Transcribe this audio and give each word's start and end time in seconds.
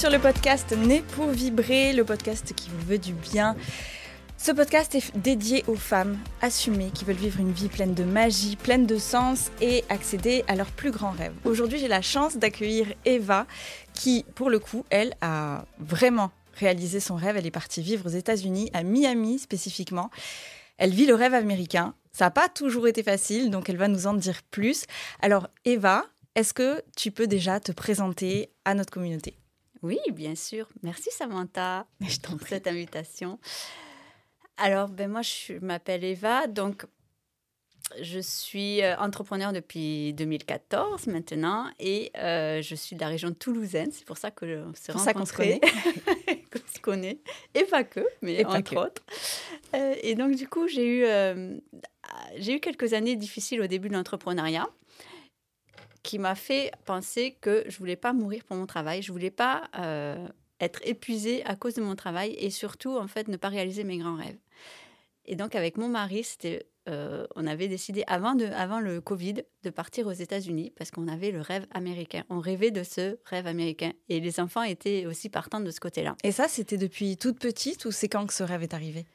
Sur 0.00 0.08
le 0.08 0.18
podcast 0.18 0.74
Né 0.74 1.02
pour 1.14 1.26
vibrer, 1.26 1.92
le 1.92 2.04
podcast 2.06 2.54
qui 2.54 2.70
vous 2.70 2.86
veut 2.86 2.96
du 2.96 3.12
bien. 3.12 3.54
Ce 4.38 4.50
podcast 4.50 4.94
est 4.94 5.14
dédié 5.14 5.62
aux 5.66 5.74
femmes 5.74 6.16
assumées 6.40 6.90
qui 6.94 7.04
veulent 7.04 7.16
vivre 7.16 7.38
une 7.38 7.52
vie 7.52 7.68
pleine 7.68 7.92
de 7.92 8.02
magie, 8.02 8.56
pleine 8.56 8.86
de 8.86 8.96
sens 8.96 9.50
et 9.60 9.84
accéder 9.90 10.42
à 10.48 10.56
leurs 10.56 10.70
plus 10.70 10.90
grands 10.90 11.10
rêves. 11.10 11.34
Aujourd'hui, 11.44 11.78
j'ai 11.78 11.86
la 11.86 12.00
chance 12.00 12.38
d'accueillir 12.38 12.86
Eva 13.04 13.46
qui, 13.92 14.24
pour 14.36 14.48
le 14.48 14.58
coup, 14.58 14.86
elle 14.88 15.12
a 15.20 15.66
vraiment 15.78 16.30
réalisé 16.54 16.98
son 16.98 17.16
rêve. 17.16 17.36
Elle 17.36 17.46
est 17.46 17.50
partie 17.50 17.82
vivre 17.82 18.06
aux 18.06 18.16
États-Unis, 18.16 18.70
à 18.72 18.82
Miami 18.82 19.38
spécifiquement. 19.38 20.08
Elle 20.78 20.92
vit 20.92 21.04
le 21.04 21.14
rêve 21.14 21.34
américain. 21.34 21.92
Ça 22.10 22.24
n'a 22.24 22.30
pas 22.30 22.48
toujours 22.48 22.88
été 22.88 23.02
facile, 23.02 23.50
donc 23.50 23.68
elle 23.68 23.76
va 23.76 23.88
nous 23.88 24.06
en 24.06 24.14
dire 24.14 24.40
plus. 24.50 24.86
Alors, 25.20 25.48
Eva, 25.66 26.06
est-ce 26.36 26.54
que 26.54 26.82
tu 26.96 27.10
peux 27.10 27.26
déjà 27.26 27.60
te 27.60 27.72
présenter 27.72 28.48
à 28.64 28.72
notre 28.72 28.94
communauté? 28.94 29.39
Oui, 29.82 29.98
bien 30.12 30.34
sûr. 30.34 30.68
Merci 30.82 31.10
Samantha 31.10 31.86
pour 32.22 32.46
cette 32.46 32.66
invitation. 32.66 33.38
Alors, 34.56 34.88
ben 34.88 35.10
moi, 35.10 35.22
je 35.22 35.54
m'appelle 35.60 36.04
Eva, 36.04 36.46
donc 36.46 36.84
je 38.00 38.20
suis 38.20 38.82
euh, 38.82 38.96
entrepreneur 38.98 39.52
depuis 39.52 40.12
2014 40.12 41.06
maintenant 41.08 41.68
et 41.80 42.12
euh, 42.18 42.62
je 42.62 42.74
suis 42.74 42.94
de 42.94 43.00
la 43.00 43.08
région 43.08 43.32
toulousaine. 43.32 43.90
C'est 43.90 44.04
pour 44.04 44.18
ça 44.18 44.30
que 44.30 44.64
se 44.74 44.92
qu'on 44.92 45.24
se 45.24 45.32
connaît. 45.32 45.60
qu'on 46.52 46.72
se 46.72 46.80
connaît. 46.80 47.18
Et 47.54 47.64
pas 47.64 47.84
que, 47.84 48.06
mais 48.22 48.44
entre 48.44 48.76
autres. 48.76 49.02
Euh, 49.74 49.94
et 50.02 50.14
donc, 50.14 50.34
du 50.34 50.46
coup, 50.46 50.68
j'ai 50.68 50.86
eu, 50.86 51.06
j'ai 52.36 52.56
eu 52.56 52.60
quelques 52.60 52.92
années 52.92 53.16
difficiles 53.16 53.60
au 53.60 53.66
début 53.66 53.88
de 53.88 53.94
l'entrepreneuriat 53.94 54.68
qui 56.02 56.18
m'a 56.18 56.34
fait 56.34 56.72
penser 56.84 57.36
que 57.40 57.64
je 57.68 57.78
voulais 57.78 57.96
pas 57.96 58.12
mourir 58.12 58.44
pour 58.44 58.56
mon 58.56 58.66
travail. 58.66 59.02
Je 59.02 59.12
voulais 59.12 59.30
pas 59.30 59.68
être 60.60 60.80
épuisée 60.84 61.44
à 61.46 61.56
cause 61.56 61.74
de 61.74 61.82
mon 61.82 61.96
travail 61.96 62.34
et 62.38 62.50
surtout, 62.50 62.96
en 62.96 63.08
fait, 63.08 63.28
ne 63.28 63.36
pas 63.36 63.48
réaliser 63.48 63.84
mes 63.84 63.98
grands 63.98 64.16
rêves. 64.16 64.38
Et 65.26 65.36
donc, 65.36 65.54
avec 65.54 65.76
mon 65.76 65.88
mari, 65.88 66.24
c'était, 66.24 66.66
euh, 66.88 67.26
on 67.36 67.46
avait 67.46 67.68
décidé, 67.68 68.04
avant, 68.06 68.34
de, 68.34 68.46
avant 68.46 68.80
le 68.80 69.00
Covid, 69.00 69.44
de 69.62 69.70
partir 69.70 70.06
aux 70.06 70.12
États-Unis 70.12 70.72
parce 70.76 70.90
qu'on 70.90 71.08
avait 71.08 71.30
le 71.30 71.40
rêve 71.40 71.66
américain. 71.72 72.24
On 72.30 72.40
rêvait 72.40 72.70
de 72.70 72.82
ce 72.82 73.18
rêve 73.24 73.46
américain. 73.46 73.92
Et 74.08 74.20
les 74.20 74.40
enfants 74.40 74.62
étaient 74.62 75.06
aussi 75.06 75.28
partants 75.28 75.60
de 75.60 75.70
ce 75.70 75.80
côté-là. 75.80 76.16
Et 76.24 76.32
ça, 76.32 76.48
c'était 76.48 76.78
depuis 76.78 77.16
toute 77.16 77.38
petite 77.38 77.84
ou 77.84 77.92
c'est 77.92 78.08
quand 78.08 78.26
que 78.26 78.34
ce 78.34 78.42
rêve 78.42 78.62
est 78.62 78.74
arrivé? 78.74 79.06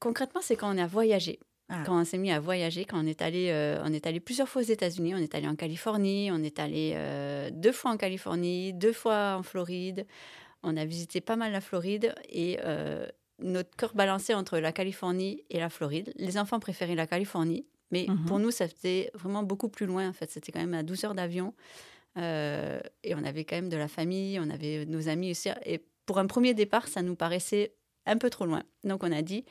Concrètement, 0.00 0.40
c'est 0.42 0.56
quand 0.56 0.74
on 0.74 0.78
a 0.78 0.86
voyagé. 0.86 1.40
Ah. 1.68 1.82
Quand 1.84 2.00
on 2.00 2.04
s'est 2.04 2.18
mis 2.18 2.32
à 2.32 2.40
voyager, 2.40 2.84
quand 2.84 3.02
on 3.02 3.06
est 3.06 3.20
allé, 3.20 3.50
euh, 3.50 3.82
on 3.84 3.92
est 3.92 4.06
allé 4.06 4.20
plusieurs 4.20 4.48
fois 4.48 4.62
aux 4.62 4.64
États-Unis, 4.64 5.14
on 5.14 5.18
est 5.18 5.34
allé 5.34 5.46
en 5.46 5.56
Californie, 5.56 6.30
on 6.32 6.42
est 6.42 6.58
allé 6.58 6.92
euh, 6.94 7.50
deux 7.52 7.72
fois 7.72 7.90
en 7.90 7.96
Californie, 7.96 8.72
deux 8.72 8.92
fois 8.92 9.36
en 9.38 9.42
Floride. 9.42 10.06
On 10.62 10.76
a 10.76 10.84
visité 10.84 11.20
pas 11.20 11.36
mal 11.36 11.52
la 11.52 11.60
Floride 11.60 12.14
et 12.28 12.58
notre 13.40 13.74
cœur 13.76 13.94
balançait 13.94 14.34
entre 14.34 14.58
la 14.58 14.72
Californie 14.72 15.44
et 15.50 15.58
la 15.58 15.68
Floride. 15.68 16.12
Les 16.16 16.38
enfants 16.38 16.58
préféraient 16.58 16.94
la 16.96 17.06
Californie, 17.06 17.66
mais 17.90 18.06
mhm. 18.08 18.24
pour 18.24 18.38
nous, 18.38 18.50
ça 18.50 18.68
faisait 18.68 19.10
vraiment 19.14 19.42
beaucoup 19.42 19.68
plus 19.68 19.86
loin. 19.86 20.08
En 20.08 20.12
fait, 20.12 20.30
c'était 20.30 20.52
quand 20.52 20.60
même 20.60 20.74
à 20.74 20.82
12 20.82 21.04
heures 21.04 21.14
d'avion. 21.14 21.54
Euh, 22.16 22.80
et 23.04 23.14
on 23.14 23.22
avait 23.24 23.44
quand 23.44 23.56
même 23.56 23.68
de 23.68 23.76
la 23.76 23.88
famille, 23.88 24.40
on 24.40 24.50
avait 24.50 24.84
nos 24.86 25.08
amis 25.08 25.30
aussi. 25.30 25.50
Et 25.64 25.84
pour 26.06 26.18
un 26.18 26.26
premier 26.26 26.54
départ, 26.54 26.88
ça 26.88 27.02
nous 27.02 27.14
paraissait 27.14 27.74
un 28.06 28.16
peu 28.16 28.30
trop 28.30 28.46
loin. 28.46 28.62
Donc 28.84 29.04
on 29.04 29.12
a 29.12 29.22
dit, 29.22 29.44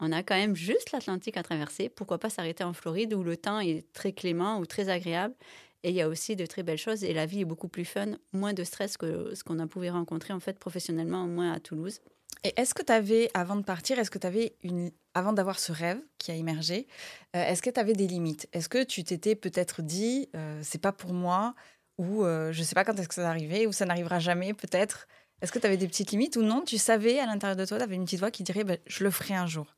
on 0.00 0.12
a 0.12 0.22
quand 0.22 0.36
même 0.36 0.56
juste 0.56 0.92
l'Atlantique 0.92 1.36
à 1.36 1.42
traverser. 1.42 1.88
Pourquoi 1.88 2.18
pas 2.18 2.30
s'arrêter 2.30 2.64
en 2.64 2.72
Floride 2.72 3.14
où 3.14 3.22
le 3.22 3.36
temps 3.36 3.60
est 3.60 3.84
très 3.92 4.12
clément 4.12 4.58
ou 4.58 4.66
très 4.66 4.88
agréable 4.88 5.34
et 5.82 5.90
il 5.90 5.94
y 5.94 6.02
a 6.02 6.08
aussi 6.08 6.34
de 6.34 6.46
très 6.46 6.64
belles 6.64 6.78
choses 6.78 7.04
et 7.04 7.12
la 7.14 7.26
vie 7.26 7.42
est 7.42 7.44
beaucoup 7.44 7.68
plus 7.68 7.84
fun, 7.84 8.16
moins 8.32 8.52
de 8.52 8.64
stress 8.64 8.96
que 8.96 9.34
ce 9.34 9.44
qu'on 9.44 9.60
a 9.60 9.68
pu 9.68 9.88
rencontrer 9.88 10.32
en 10.32 10.40
fait 10.40 10.58
professionnellement, 10.58 11.26
moins 11.28 11.52
à 11.52 11.60
Toulouse. 11.60 12.00
Et 12.42 12.52
est-ce 12.56 12.74
que 12.74 12.82
tu 12.82 12.92
avais, 12.92 13.30
avant 13.34 13.56
de 13.56 13.62
partir, 13.62 13.98
est-ce 13.98 14.10
que 14.10 14.18
tu 14.18 14.50
une. 14.62 14.90
Avant 15.14 15.32
d'avoir 15.32 15.58
ce 15.58 15.72
rêve 15.72 15.98
qui 16.18 16.30
a 16.30 16.34
émergé, 16.34 16.86
euh, 17.34 17.42
est-ce 17.42 17.62
que 17.62 17.70
tu 17.70 17.80
avais 17.80 17.94
des 17.94 18.06
limites? 18.06 18.48
Est-ce 18.52 18.68
que 18.68 18.82
tu 18.82 19.02
t'étais 19.02 19.34
peut-être 19.34 19.80
dit, 19.80 20.28
euh, 20.36 20.60
c'est 20.62 20.80
pas 20.80 20.92
pour 20.92 21.14
moi, 21.14 21.54
ou 21.96 22.24
euh, 22.24 22.52
je 22.52 22.62
sais 22.62 22.74
pas 22.74 22.84
quand 22.84 22.98
est-ce 22.98 23.08
que 23.08 23.14
ça 23.14 23.22
va 23.22 23.30
arriver, 23.30 23.66
ou 23.66 23.72
ça 23.72 23.86
n'arrivera 23.86 24.18
jamais 24.18 24.52
peut-être? 24.52 25.06
Est-ce 25.40 25.52
que 25.52 25.58
tu 25.58 25.66
avais 25.66 25.78
des 25.78 25.88
petites 25.88 26.10
limites, 26.10 26.36
ou 26.36 26.42
non 26.42 26.62
Tu 26.66 26.76
savais 26.78 27.18
à 27.18 27.26
l'intérieur 27.26 27.56
de 27.56 27.64
toi, 27.64 27.78
tu 27.78 27.84
avais 27.84 27.94
une 27.94 28.04
petite 28.04 28.20
voix 28.20 28.30
qui 28.30 28.42
dirait, 28.42 28.64
bah, 28.64 28.76
je 28.86 29.04
le 29.04 29.10
ferai 29.10 29.34
un 29.34 29.46
jour? 29.46 29.75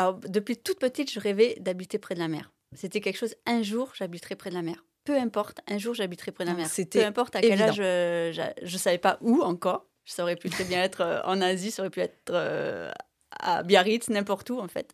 Alors, 0.00 0.14
depuis 0.14 0.56
toute 0.56 0.78
petite, 0.78 1.12
je 1.12 1.20
rêvais 1.20 1.56
d'habiter 1.60 1.98
près 1.98 2.14
de 2.14 2.20
la 2.20 2.28
mer. 2.28 2.50
C'était 2.74 3.02
quelque 3.02 3.18
chose, 3.18 3.34
un 3.44 3.62
jour, 3.62 3.92
j'habiterai 3.94 4.34
près 4.34 4.48
de 4.48 4.54
la 4.54 4.62
mer. 4.62 4.82
Peu 5.04 5.14
importe, 5.14 5.60
un 5.68 5.76
jour, 5.76 5.92
j'habiterai 5.92 6.32
près 6.32 6.44
de 6.44 6.50
la 6.50 6.56
mer. 6.56 6.68
Peu 6.90 7.04
importe 7.04 7.36
à 7.36 7.42
quel 7.42 7.60
âge, 7.60 7.76
je 7.76 8.52
ne 8.62 8.78
savais 8.78 8.96
pas 8.96 9.18
où 9.20 9.42
encore. 9.42 9.84
Ça 10.06 10.22
aurait 10.22 10.36
pu 10.36 10.48
très 10.48 10.64
bien 10.64 10.82
être 10.82 11.02
euh, 11.02 11.20
en 11.24 11.42
Asie, 11.42 11.70
ça 11.70 11.82
aurait 11.82 11.90
pu 11.90 12.00
être 12.00 12.30
euh, 12.30 12.90
à 13.38 13.62
Biarritz, 13.62 14.08
n'importe 14.08 14.48
où 14.48 14.58
en 14.58 14.68
fait. 14.68 14.90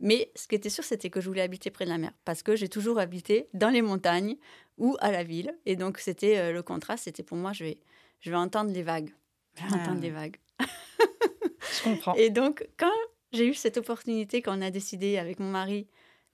Mais 0.00 0.30
ce 0.36 0.46
qui 0.46 0.54
était 0.54 0.68
sûr, 0.68 0.84
c'était 0.84 1.08
que 1.08 1.22
je 1.22 1.28
voulais 1.28 1.40
habiter 1.40 1.70
près 1.70 1.86
de 1.86 1.90
la 1.90 1.96
mer 1.96 2.12
parce 2.26 2.42
que 2.42 2.54
j'ai 2.54 2.68
toujours 2.68 2.98
habité 2.98 3.48
dans 3.54 3.70
les 3.70 3.80
montagnes 3.80 4.36
ou 4.76 4.98
à 5.00 5.10
la 5.10 5.24
ville. 5.24 5.56
Et 5.64 5.76
donc, 5.76 5.98
c'était 5.98 6.36
euh, 6.36 6.52
le 6.52 6.62
contraste, 6.62 7.04
c'était 7.04 7.22
pour 7.22 7.38
moi, 7.38 7.54
je 7.54 7.64
vais, 7.64 7.78
je 8.20 8.30
vais 8.30 8.36
entendre 8.36 8.70
les 8.70 8.82
vagues. 8.82 9.14
Je 9.54 9.62
vais 9.62 9.80
entendre 9.80 9.98
ah. 9.98 10.02
les 10.02 10.10
vagues. 10.10 10.36
je 10.60 11.82
comprends. 11.82 12.14
Et 12.14 12.28
donc, 12.28 12.68
quand 12.76 12.92
j'ai 13.32 13.46
eu 13.46 13.54
cette 13.54 13.78
opportunité, 13.78 14.42
quand 14.42 14.56
on 14.58 14.62
a 14.62 14.70
décidé 14.70 15.18
avec 15.18 15.40
mon 15.40 15.50
mari, 15.50 15.86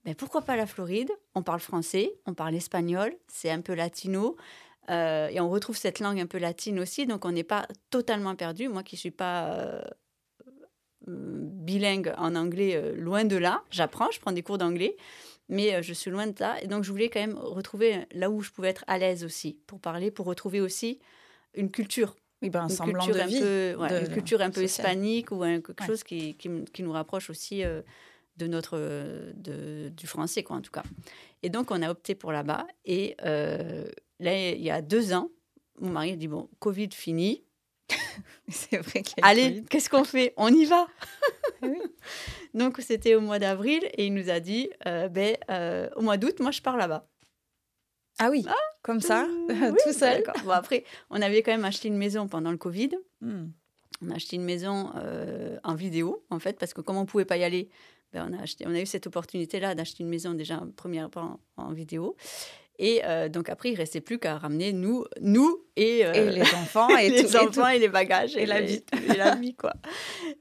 mais 0.05 0.13
ben, 0.13 0.17
pourquoi 0.17 0.43
pas 0.43 0.57
la 0.57 0.67
Floride? 0.67 1.11
On 1.35 1.43
parle 1.43 1.61
français, 1.61 2.15
on 2.27 2.35
parle 2.35 2.55
espagnol, 2.55 3.15
c'est 3.27 3.51
un 3.51 3.61
peu 3.61 3.75
latino. 3.75 4.37
Euh, 4.91 5.29
et 5.29 5.41
on 5.41 5.51
retrouve 5.51 5.77
cette 5.77 6.01
langue 6.01 6.19
un 6.19 6.27
peu 6.27 6.39
latine 6.39 6.81
aussi, 6.81 7.07
donc 7.07 7.25
on 7.25 7.33
n'est 7.33 7.45
pas 7.45 7.69
totalement 7.91 8.35
perdu. 8.35 8.69
Moi 8.69 8.83
qui 8.83 8.95
ne 8.95 9.01
suis 9.01 9.11
pas 9.11 9.53
euh, 9.53 9.83
bilingue 11.07 12.15
en 12.17 12.35
anglais, 12.35 12.75
euh, 12.75 12.95
loin 12.95 13.25
de 13.25 13.37
là, 13.37 13.63
j'apprends, 13.71 14.11
je 14.11 14.21
prends 14.21 14.33
des 14.33 14.43
cours 14.43 14.57
d'anglais, 14.57 14.97
mais 15.49 15.83
je 15.83 15.93
suis 15.93 16.11
loin 16.11 16.27
de 16.27 16.35
là. 16.41 16.63
Et 16.63 16.69
donc 16.69 16.85
je 16.85 16.91
voulais 16.91 17.11
quand 17.11 17.21
même 17.21 17.37
retrouver 17.37 18.07
là 18.13 18.31
où 18.31 18.41
je 18.41 18.51
pouvais 18.51 18.69
être 18.69 18.85
à 18.87 18.99
l'aise 18.99 19.25
aussi, 19.25 19.59
pour 19.67 19.81
parler, 19.81 20.11
pour 20.11 20.27
retrouver 20.27 20.61
aussi 20.61 21.01
une 21.55 21.71
culture. 21.71 22.17
Oui, 22.43 22.51
ben, 22.51 22.65
un 22.65 22.69
semblant 22.69 23.07
de 23.07 23.13
vie. 23.27 23.41
Peu, 23.41 23.77
une 23.79 24.09
culture 24.09 24.41
un 24.41 24.51
peu 24.51 24.63
hispanique 24.63 25.33
ou 25.33 25.41
quelque 25.41 25.85
chose 25.85 26.05
qui, 26.05 26.35
qui, 26.37 26.83
nous 26.83 26.93
rapproche 26.93 27.31
aussi 27.31 27.63
de 27.63 28.47
notre, 28.47 28.79
de, 29.35 29.89
du 29.89 30.07
français, 30.07 30.43
quoi, 30.43 30.57
en 30.57 30.61
tout 30.61 30.71
cas. 30.71 30.85
Et 31.43 31.51
donc, 31.51 31.71
on 31.71 31.83
a 31.83 31.91
opté 31.91 32.15
pour 32.15 32.33
là-bas. 32.33 32.67
Et 32.85 33.17
là, 33.21 34.53
il 34.53 34.63
y 34.63 34.71
a 34.71 34.83
deux 34.83 35.13
ans, 35.13 35.31
mon 35.81 35.91
mari 35.91 36.13
a 36.13 36.17
dit 36.17 36.29
Bon, 36.29 36.49
Covid 36.59 36.91
fini. 36.93 37.45
c'est 38.49 38.79
vrai 38.79 39.03
Allez, 39.23 39.65
qu'est-ce 39.71 39.89
qu'on 39.89 40.05
fait? 40.05 40.35
On 40.37 40.53
y 40.53 40.65
va 40.65 40.87
Donc, 42.55 42.79
c'était 42.81 43.15
au 43.15 43.21
mois 43.21 43.39
d'avril 43.39 43.81
et 43.95 44.07
il 44.07 44.15
nous 44.15 44.31
a 44.31 44.41
dit 44.41 44.71
euh, 44.87 45.09
ben, 45.09 45.37
euh, 45.51 45.89
Au 45.97 46.03
mois 46.03 46.17
d'août, 46.17 46.41
moi, 46.41 46.51
je 46.51 46.61
pars 46.61 46.77
là-bas. 46.77 47.09
Ah 48.19 48.31
oui, 48.31 48.45
ah, 48.49 48.55
comme 48.83 49.01
ça, 49.01 49.27
tout 49.85 49.93
seul. 49.93 50.25
Bon, 50.45 50.51
après, 50.51 50.85
on 51.11 51.21
avait 51.23 51.43
quand 51.43 51.53
même 51.53 51.65
acheté 51.65 51.89
une 51.89 51.97
maison 51.97 52.29
pendant 52.29 52.51
le 52.51 52.57
Covid. 52.57 52.91
Hmm. 53.21 53.47
On 54.03 54.11
a 54.11 54.15
acheté 54.15 54.37
une 54.37 54.45
maison 54.45 54.91
euh, 54.97 55.59
en 55.65 55.75
vidéo, 55.75 56.25
en 56.31 56.39
fait, 56.39 56.59
parce 56.59 56.75
que 56.75 56.81
comme 56.81 56.97
on 56.97 57.03
ne 57.03 57.07
pouvait 57.07 57.25
pas 57.25 57.37
y 57.37 57.45
aller, 57.45 57.69
ben, 58.13 58.29
on, 58.31 58.39
a 58.39 58.43
acheté, 58.43 58.65
on 58.67 58.75
a 58.75 58.81
eu 58.81 58.87
cette 58.87 59.07
opportunité-là 59.07 59.75
d'acheter 59.75 60.03
une 60.03 60.09
maison 60.09 60.35
déjà 60.35 60.59
en 60.59 60.71
première 60.71 61.11
en, 61.17 61.41
en 61.57 61.73
vidéo. 61.73 62.17
Et 62.79 63.03
euh, 63.05 63.29
donc 63.29 63.49
après, 63.49 63.73
il 63.73 63.75
restait 63.75 64.01
plus 64.01 64.19
qu'à 64.19 64.39
ramener 64.39 64.73
nous, 64.73 65.05
nous 65.21 65.65
et, 65.77 66.07
euh, 66.07 66.31
les 66.31 66.43
enfants 66.43 66.97
et, 66.97 67.11
les 67.11 67.37
enfants 67.37 67.67
et, 67.69 67.79
les 67.81 67.89
bagages 67.89 68.37
et, 68.37 68.47
la 68.47 68.61
vie, 68.61 68.85
et 68.93 69.17
la 69.17 69.35
vie 69.35 69.55
quoi. 69.55 69.75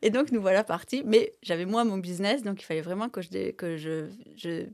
Et 0.04 0.12
donc 0.12 0.32
nous 0.32 0.40
voilà 0.40 0.64
partis. 0.64 1.02
Mais 1.04 1.32
j'avais 1.42 1.66
moi 1.66 1.84
mon 1.84 1.98
business, 1.98 2.44
donc 2.44 2.62
il 2.62 2.66
fallait 2.66 2.82
vraiment 2.82 3.10
que 3.10 3.22
je 3.22 3.52
que 3.52 3.76
je, 3.76 4.06
je 4.36 4.68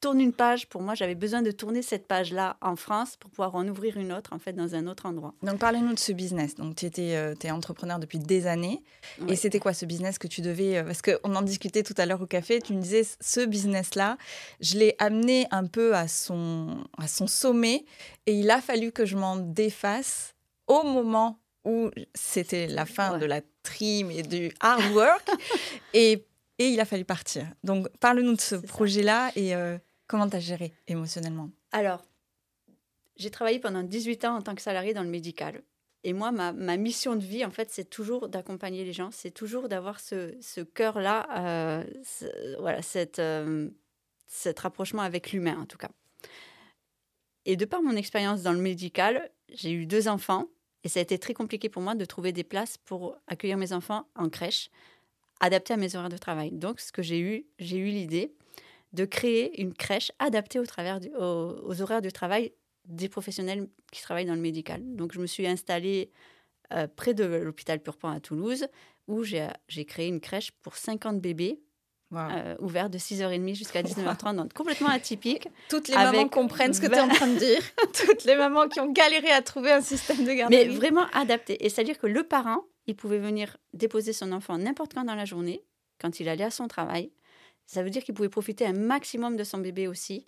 tourne 0.00 0.20
une 0.20 0.32
page. 0.32 0.66
Pour 0.66 0.82
moi, 0.82 0.94
j'avais 0.94 1.14
besoin 1.14 1.42
de 1.42 1.50
tourner 1.50 1.82
cette 1.82 2.06
page-là 2.06 2.56
en 2.60 2.74
France 2.76 3.16
pour 3.16 3.30
pouvoir 3.30 3.54
en 3.54 3.66
ouvrir 3.68 3.96
une 3.98 4.12
autre, 4.12 4.32
en 4.32 4.38
fait, 4.38 4.52
dans 4.52 4.74
un 4.74 4.86
autre 4.86 5.06
endroit. 5.06 5.34
Donc, 5.42 5.58
parlez-nous 5.58 5.94
de 5.94 5.98
ce 5.98 6.12
business. 6.12 6.54
Donc, 6.54 6.76
tu 6.76 6.86
étais 6.86 7.14
euh, 7.14 7.34
es 7.42 7.50
entrepreneur 7.50 7.98
depuis 7.98 8.18
des 8.18 8.46
années. 8.46 8.82
Et 9.28 9.36
c'était 9.36 9.60
quoi 9.60 9.74
ce 9.74 9.84
business 9.84 10.18
que 10.18 10.26
tu 10.26 10.40
devais... 10.40 10.78
Euh, 10.78 10.84
parce 10.84 11.02
qu'on 11.02 11.34
en 11.34 11.42
discutait 11.42 11.82
tout 11.82 11.94
à 11.98 12.06
l'heure 12.06 12.22
au 12.22 12.26
café. 12.26 12.60
Tu 12.60 12.72
me 12.72 12.80
disais, 12.80 13.06
ce 13.20 13.44
business-là, 13.44 14.16
je 14.60 14.78
l'ai 14.78 14.96
amené 14.98 15.46
un 15.50 15.66
peu 15.66 15.94
à 15.94 16.08
son, 16.08 16.84
à 16.98 17.06
son 17.06 17.26
sommet. 17.26 17.84
Et 18.26 18.34
il 18.34 18.50
a 18.50 18.60
fallu 18.60 18.92
que 18.92 19.04
je 19.04 19.16
m'en 19.16 19.36
défasse 19.36 20.34
au 20.66 20.82
moment 20.82 21.38
où 21.64 21.90
c'était 22.14 22.66
la 22.68 22.86
fin 22.86 23.18
de 23.18 23.26
la 23.26 23.42
trim 23.62 24.10
et 24.10 24.22
du 24.22 24.50
hard 24.60 24.92
work. 24.94 25.30
et, 25.94 26.24
et 26.58 26.68
il 26.68 26.80
a 26.80 26.86
fallu 26.86 27.04
partir. 27.04 27.46
Donc, 27.64 27.88
parle-nous 27.98 28.34
de 28.34 28.40
ce 28.40 28.54
projet-là 28.54 29.30
et... 29.36 29.54
Euh, 29.54 29.76
Comment 30.10 30.28
tu 30.28 30.34
as 30.34 30.40
géré 30.40 30.72
émotionnellement? 30.88 31.50
Alors, 31.70 32.04
j'ai 33.14 33.30
travaillé 33.30 33.60
pendant 33.60 33.84
18 33.84 34.24
ans 34.24 34.38
en 34.38 34.42
tant 34.42 34.56
que 34.56 34.60
salarié 34.60 34.92
dans 34.92 35.04
le 35.04 35.08
médical. 35.08 35.62
Et 36.02 36.12
moi, 36.14 36.32
ma, 36.32 36.52
mission 36.76 37.14
de 37.14 37.24
vie, 37.24 37.44
en 37.44 37.52
fait, 37.52 37.70
c'est 37.70 37.88
toujours 37.88 38.28
d'accompagner 38.28 38.84
les 38.84 38.92
gens, 38.92 39.12
c'est 39.12 39.30
toujours 39.30 39.68
d'avoir 39.68 40.00
ce, 40.00 40.62
cœur-là, 40.74 41.28
euh, 41.38 41.84
voilà, 42.58 42.80
euh, 43.20 43.70
cet 44.26 44.58
rapprochement 44.58 45.02
avec 45.02 45.30
l'humain, 45.30 45.60
en 45.60 45.66
tout 45.66 45.78
cas. 45.78 45.90
Et 47.44 47.54
de 47.54 47.64
par 47.64 47.80
mon 47.80 47.94
expérience 47.94 48.42
dans 48.42 48.52
le 48.52 48.58
médical, 48.58 49.30
j'ai 49.48 49.70
eu 49.70 49.86
deux 49.86 50.08
enfants 50.08 50.48
Et 50.82 50.88
ça 50.88 50.98
a 50.98 51.04
été 51.04 51.20
très 51.20 51.34
compliqué 51.34 51.68
pour 51.68 51.82
moi 51.82 51.94
de 51.94 52.04
trouver 52.04 52.32
des 52.32 52.42
places 52.42 52.78
pour 52.78 53.16
accueillir 53.28 53.58
mes 53.58 53.72
enfants 53.72 54.08
en 54.16 54.28
crèche, 54.28 54.70
adaptées 55.38 55.74
à 55.74 55.76
mes 55.76 55.94
horaires 55.94 56.08
de 56.08 56.18
travail. 56.18 56.50
Donc, 56.50 56.80
ce 56.80 56.90
que 56.90 57.00
j'ai 57.00 57.20
eu, 57.20 57.46
j'ai 57.60 57.76
eu 57.76 57.90
l'idée 57.90 58.34
de 58.92 59.04
créer 59.04 59.60
une 59.60 59.74
crèche 59.74 60.12
adaptée 60.18 60.58
au 60.58 60.66
travers 60.66 61.00
aux, 61.18 61.80
horaires 61.80 62.02
de 62.02 62.10
travail 62.10 62.52
des 62.86 63.08
professionnels 63.08 63.68
qui 63.92 64.02
travaillent 64.02 64.26
dans 64.26 64.34
le 64.34 64.40
médical. 64.40 64.82
Donc, 64.96 65.12
je 65.12 65.20
me 65.20 65.26
suis 65.26 65.46
installée 65.46 66.10
euh, 66.72 66.86
près 66.88 67.14
de 67.14 67.24
l'hôpital 67.24 67.80
Purpan 67.80 68.10
à 68.10 68.20
Toulouse, 68.20 68.66
où 69.06 69.22
j'ai 69.22 69.84
créé 69.86 70.08
une 70.08 70.20
crèche 70.20 70.50
pour 70.62 70.76
50 70.76 71.20
bébés 71.20 71.60
euh, 72.12 72.56
ouvert 72.58 72.90
de 72.90 72.98
6h30 72.98 73.54
jusqu'à 73.54 73.82
19h30, 73.84 74.34
donc 74.34 74.52
complètement 74.52 74.88
atypique. 74.88 75.48
Toutes 75.68 75.88
les 75.88 75.94
mamans 75.94 76.28
comprennent 76.28 76.74
ce 76.74 76.80
que 76.80 76.86
tu 76.86 76.94
es 76.94 77.00
en 77.00 77.08
train 77.08 77.28
de 77.28 77.38
dire. 77.38 77.62
Toutes 78.06 78.24
les 78.24 78.34
mamans 78.34 78.68
qui 78.68 78.80
ont 78.80 78.90
galéré 78.90 79.30
à 79.30 79.42
trouver 79.42 79.70
un 79.70 79.80
système 79.80 80.24
de 80.24 80.32
garderie. 80.32 80.68
Mais 80.68 80.74
vraiment 80.74 81.06
adapté. 81.12 81.64
Et 81.64 81.68
c'est-à-dire 81.68 81.98
que 81.98 82.08
le 82.08 82.24
parent, 82.24 82.64
il 82.86 82.96
pouvait 82.96 83.18
venir 83.18 83.56
déposer 83.74 84.12
son 84.12 84.32
enfant 84.32 84.58
n'importe 84.58 84.94
quand 84.94 85.04
dans 85.04 85.14
la 85.14 85.24
journée, 85.24 85.62
quand 86.00 86.18
il 86.18 86.28
allait 86.28 86.44
à 86.44 86.50
son 86.50 86.66
travail. 86.66 87.12
Ça 87.70 87.84
veut 87.84 87.90
dire 87.90 88.02
qu'il 88.02 88.14
pouvait 88.14 88.28
profiter 88.28 88.66
un 88.66 88.72
maximum 88.72 89.36
de 89.36 89.44
son 89.44 89.58
bébé 89.58 89.86
aussi 89.86 90.26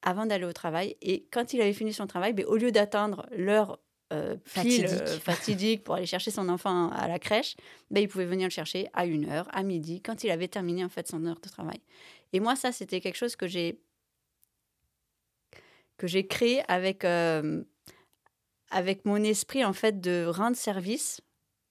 avant 0.00 0.24
d'aller 0.24 0.46
au 0.46 0.54
travail. 0.54 0.96
Et 1.02 1.26
quand 1.30 1.52
il 1.52 1.60
avait 1.60 1.74
fini 1.74 1.92
son 1.92 2.06
travail, 2.06 2.32
ben, 2.32 2.46
au 2.46 2.56
lieu 2.56 2.72
d'attendre 2.72 3.26
l'heure 3.36 3.78
euh, 4.10 4.36
euh, 4.56 5.18
fatidique. 5.18 5.84
pour 5.84 5.96
aller 5.96 6.06
chercher 6.06 6.30
son 6.30 6.48
enfant 6.48 6.88
à 6.92 7.06
la 7.06 7.18
crèche, 7.18 7.56
ben, 7.90 8.00
il 8.00 8.08
pouvait 8.08 8.24
venir 8.24 8.46
le 8.46 8.52
chercher 8.52 8.88
à 8.94 9.04
une 9.04 9.28
heure, 9.28 9.46
à 9.54 9.64
midi, 9.64 10.00
quand 10.00 10.24
il 10.24 10.30
avait 10.30 10.48
terminé 10.48 10.82
en 10.82 10.88
fait 10.88 11.06
son 11.06 11.26
heure 11.26 11.38
de 11.40 11.48
travail. 11.50 11.78
Et 12.32 12.40
moi, 12.40 12.56
ça, 12.56 12.72
c'était 12.72 13.02
quelque 13.02 13.18
chose 13.18 13.36
que 13.36 13.46
j'ai 13.46 13.78
que 15.98 16.06
j'ai 16.06 16.26
créé 16.26 16.62
avec 16.68 17.04
euh, 17.04 17.62
avec 18.70 19.04
mon 19.04 19.22
esprit 19.22 19.62
en 19.62 19.74
fait 19.74 20.00
de 20.00 20.24
rendre 20.26 20.56
service. 20.56 21.20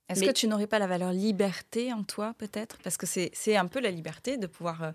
Est-ce 0.09 0.23
que 0.23 0.31
tu 0.31 0.47
n'aurais 0.47 0.67
pas 0.67 0.79
la 0.79 0.87
valeur 0.87 1.11
liberté 1.11 1.91
en 1.91 2.03
toi 2.03 2.33
peut-être? 2.37 2.77
Parce 2.83 2.97
que 2.97 3.05
c'est 3.05 3.55
un 3.55 3.67
peu 3.67 3.79
la 3.79 3.91
liberté 3.91 4.37
de 4.37 4.47
pouvoir 4.47 4.93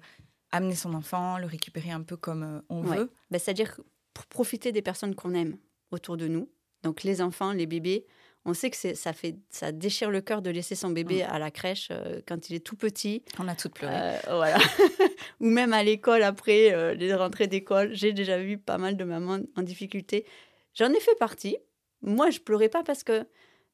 amener 0.50 0.74
son 0.74 0.94
enfant, 0.94 1.38
le 1.38 1.46
récupérer 1.46 1.90
un 1.90 2.02
peu 2.02 2.16
comme 2.16 2.62
on 2.68 2.82
veut. 2.82 3.10
Ben, 3.30 3.38
C'est-à-dire 3.38 3.80
profiter 4.28 4.72
des 4.72 4.82
personnes 4.82 5.14
qu'on 5.14 5.34
aime 5.34 5.56
autour 5.90 6.16
de 6.16 6.28
nous 6.28 6.48
donc 6.82 7.02
les 7.02 7.22
enfants, 7.22 7.52
les 7.52 7.66
bébés, 7.66 8.06
on 8.44 8.54
sait 8.54 8.70
que 8.70 8.76
ça 8.76 9.12
fait, 9.12 9.36
ça 9.50 9.70
déchire 9.70 10.10
le 10.10 10.20
cœur 10.20 10.42
de 10.42 10.50
laisser 10.50 10.74
son 10.74 10.90
bébé 10.90 11.22
à 11.22 11.38
la 11.38 11.52
crèche 11.52 11.88
euh, 11.92 12.20
quand 12.26 12.50
il 12.50 12.56
est 12.56 12.60
tout 12.60 12.74
petit. 12.74 13.22
On 13.38 13.46
a 13.46 13.54
toutes 13.54 13.74
pleuré. 13.74 13.94
Euh, 13.94 14.18
voilà. 14.30 14.58
Ou 15.40 15.46
même 15.46 15.72
à 15.72 15.84
l'école 15.84 16.24
après 16.24 16.72
euh, 16.72 16.94
les 16.94 17.14
rentrées 17.14 17.46
d'école. 17.46 17.94
J'ai 17.94 18.12
déjà 18.12 18.38
vu 18.38 18.58
pas 18.58 18.78
mal 18.78 18.96
de 18.96 19.04
mamans 19.04 19.38
en 19.56 19.62
difficulté. 19.62 20.26
J'en 20.74 20.90
ai 20.90 20.98
fait 20.98 21.14
partie. 21.20 21.56
Moi, 22.00 22.30
je 22.30 22.40
pleurais 22.40 22.68
pas 22.68 22.82
parce 22.82 23.04
que 23.04 23.24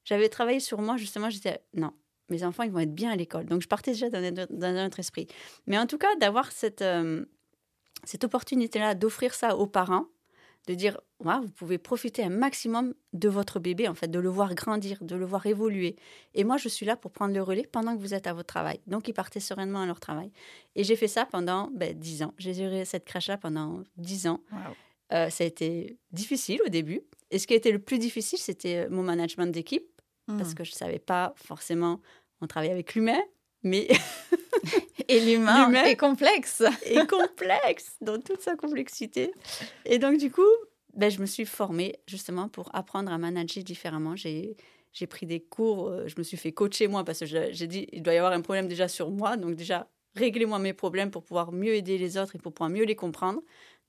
j'avais 0.09 0.29
travaillé 0.29 0.61
sur 0.61 0.81
moi. 0.81 0.97
Justement, 0.97 1.29
j'étais 1.29 1.61
non, 1.75 1.93
mes 2.31 2.45
enfants, 2.45 2.63
ils 2.63 2.71
vont 2.71 2.81
être 2.81 2.95
bien 2.95 3.11
à 3.11 3.17
l'école. 3.17 3.45
Donc, 3.47 3.61
je 3.61 3.69
partais 3.69 3.93
déjà 3.93 4.09
dans, 4.09 4.65
un 4.65 4.87
autre 4.87 5.01
esprit. 5.01 5.27
Mais 5.67 5.79
en 5.79 5.87
tout 5.87 5.99
cas, 5.99 6.15
d'avoir 6.17 6.51
cette, 6.51 6.85
cette 8.05 8.25
opportunité-là 8.25 8.95
d'offrir 8.95 9.35
ça 9.35 9.57
aux 9.57 9.67
parents, 9.67 10.07
de 10.67 10.75
dire 10.75 10.99
vous 11.21 11.51
pouvez 11.57 11.79
profiter 11.79 12.23
un 12.23 12.31
maximum 12.31 12.95
de 13.13 13.29
votre 13.29 13.59
bébé, 13.59 13.89
en 13.89 13.95
fait, 13.95 14.09
de 14.09 14.19
le 14.19 14.29
voir 14.29 14.55
grandir, 14.55 14.99
de 15.03 15.17
le 15.17 15.25
voir 15.25 15.47
évoluer. 15.47 15.97
Et 16.35 16.45
moi, 16.45 16.57
je 16.57 16.69
suis 16.69 16.87
là 16.87 16.97
pour 16.97 17.11
prendre 17.11 17.35
le 17.35 17.43
relais 17.43 17.67
pendant 17.71 17.97
que 17.97 18.01
vous 18.01 18.15
êtes 18.15 18.27
à 18.27 18.33
votre 18.33 18.47
travail. 18.47 18.81
Donc, 18.87 19.09
ils 19.09 19.15
partaient 19.15 19.41
sereinement 19.41 19.81
à 19.83 19.87
leur 19.87 19.99
travail. 19.99 20.31
Et 20.77 20.85
j'ai 20.85 20.97
fait 20.97 21.09
ça 21.09 21.27
pendant 21.27 21.71
ben, 21.75 21.99
10 21.99 22.23
ans. 22.23 22.35
J'ai 22.39 22.55
géré 22.55 22.85
cette 22.85 23.05
crèche-là 23.05 23.37
pendant 23.37 23.83
10 23.97 24.29
ans. 24.29 24.41
Euh, 25.13 25.31
ça 25.31 25.45
a 25.45 25.47
été 25.47 25.99
difficile 26.13 26.61
au 26.65 26.69
début. 26.69 27.01
Et 27.31 27.39
ce 27.39 27.47
qui 27.47 27.55
a 27.55 27.57
été 27.57 27.73
le 27.73 27.79
plus 27.79 27.99
difficile, 27.99 28.39
c'était 28.39 28.87
euh, 28.87 28.89
mon 28.91 29.03
management 29.03 29.47
d'équipe, 29.47 29.89
parce 30.37 30.51
hmm. 30.51 30.55
que 30.55 30.65
je 30.65 30.73
ne 30.73 30.77
savais 30.77 30.99
pas 30.99 31.35
forcément, 31.37 32.01
on 32.41 32.47
travaillait 32.47 32.73
avec 32.73 32.95
l'humain, 32.95 33.21
mais 33.63 33.89
Et 35.09 35.21
l'humain 35.25 35.71
est 35.85 35.97
complexe. 35.97 36.63
Et 36.87 37.07
complexe 37.07 37.97
dans 38.01 38.21
toute 38.21 38.41
sa 38.41 38.57
complexité. 38.57 39.33
Et 39.85 39.99
donc, 39.99 40.19
du 40.19 40.31
coup, 40.31 40.43
ben, 40.95 41.11
je 41.11 41.21
me 41.21 41.27
suis 41.27 41.47
formée 41.47 41.97
justement 42.07 42.49
pour 42.49 42.71
apprendre 42.75 43.11
à 43.13 43.19
manager 43.19 43.65
différemment. 43.65 44.17
J'ai, 44.17 44.57
j'ai 44.93 45.07
pris 45.07 45.27
des 45.27 45.41
cours, 45.41 45.89
euh, 45.89 46.07
je 46.07 46.15
me 46.19 46.23
suis 46.23 46.37
fait 46.37 46.53
coacher 46.53 46.89
moi 46.89 47.05
parce 47.05 47.21
que 47.21 47.27
j'ai 47.27 47.67
dit, 47.67 47.89
il 47.93 48.03
doit 48.03 48.15
y 48.15 48.19
avoir 48.19 48.33
un 48.33 48.41
problème 48.41 48.69
déjà 48.69 48.89
sur 48.89 49.11
moi. 49.11 49.37
Donc, 49.37 49.57
déjà, 49.57 49.89
réglez-moi 50.15 50.59
mes 50.59 50.75
problèmes 50.75 51.11
pour 51.11 51.25
pouvoir 51.25 51.53
mieux 51.53 51.75
aider 51.75 51.99
les 51.99 52.19
autres 52.19 52.37
et 52.37 52.39
pour 52.39 52.53
pouvoir 52.53 52.71
mieux 52.71 52.85
les 52.85 52.97
comprendre. 52.97 53.41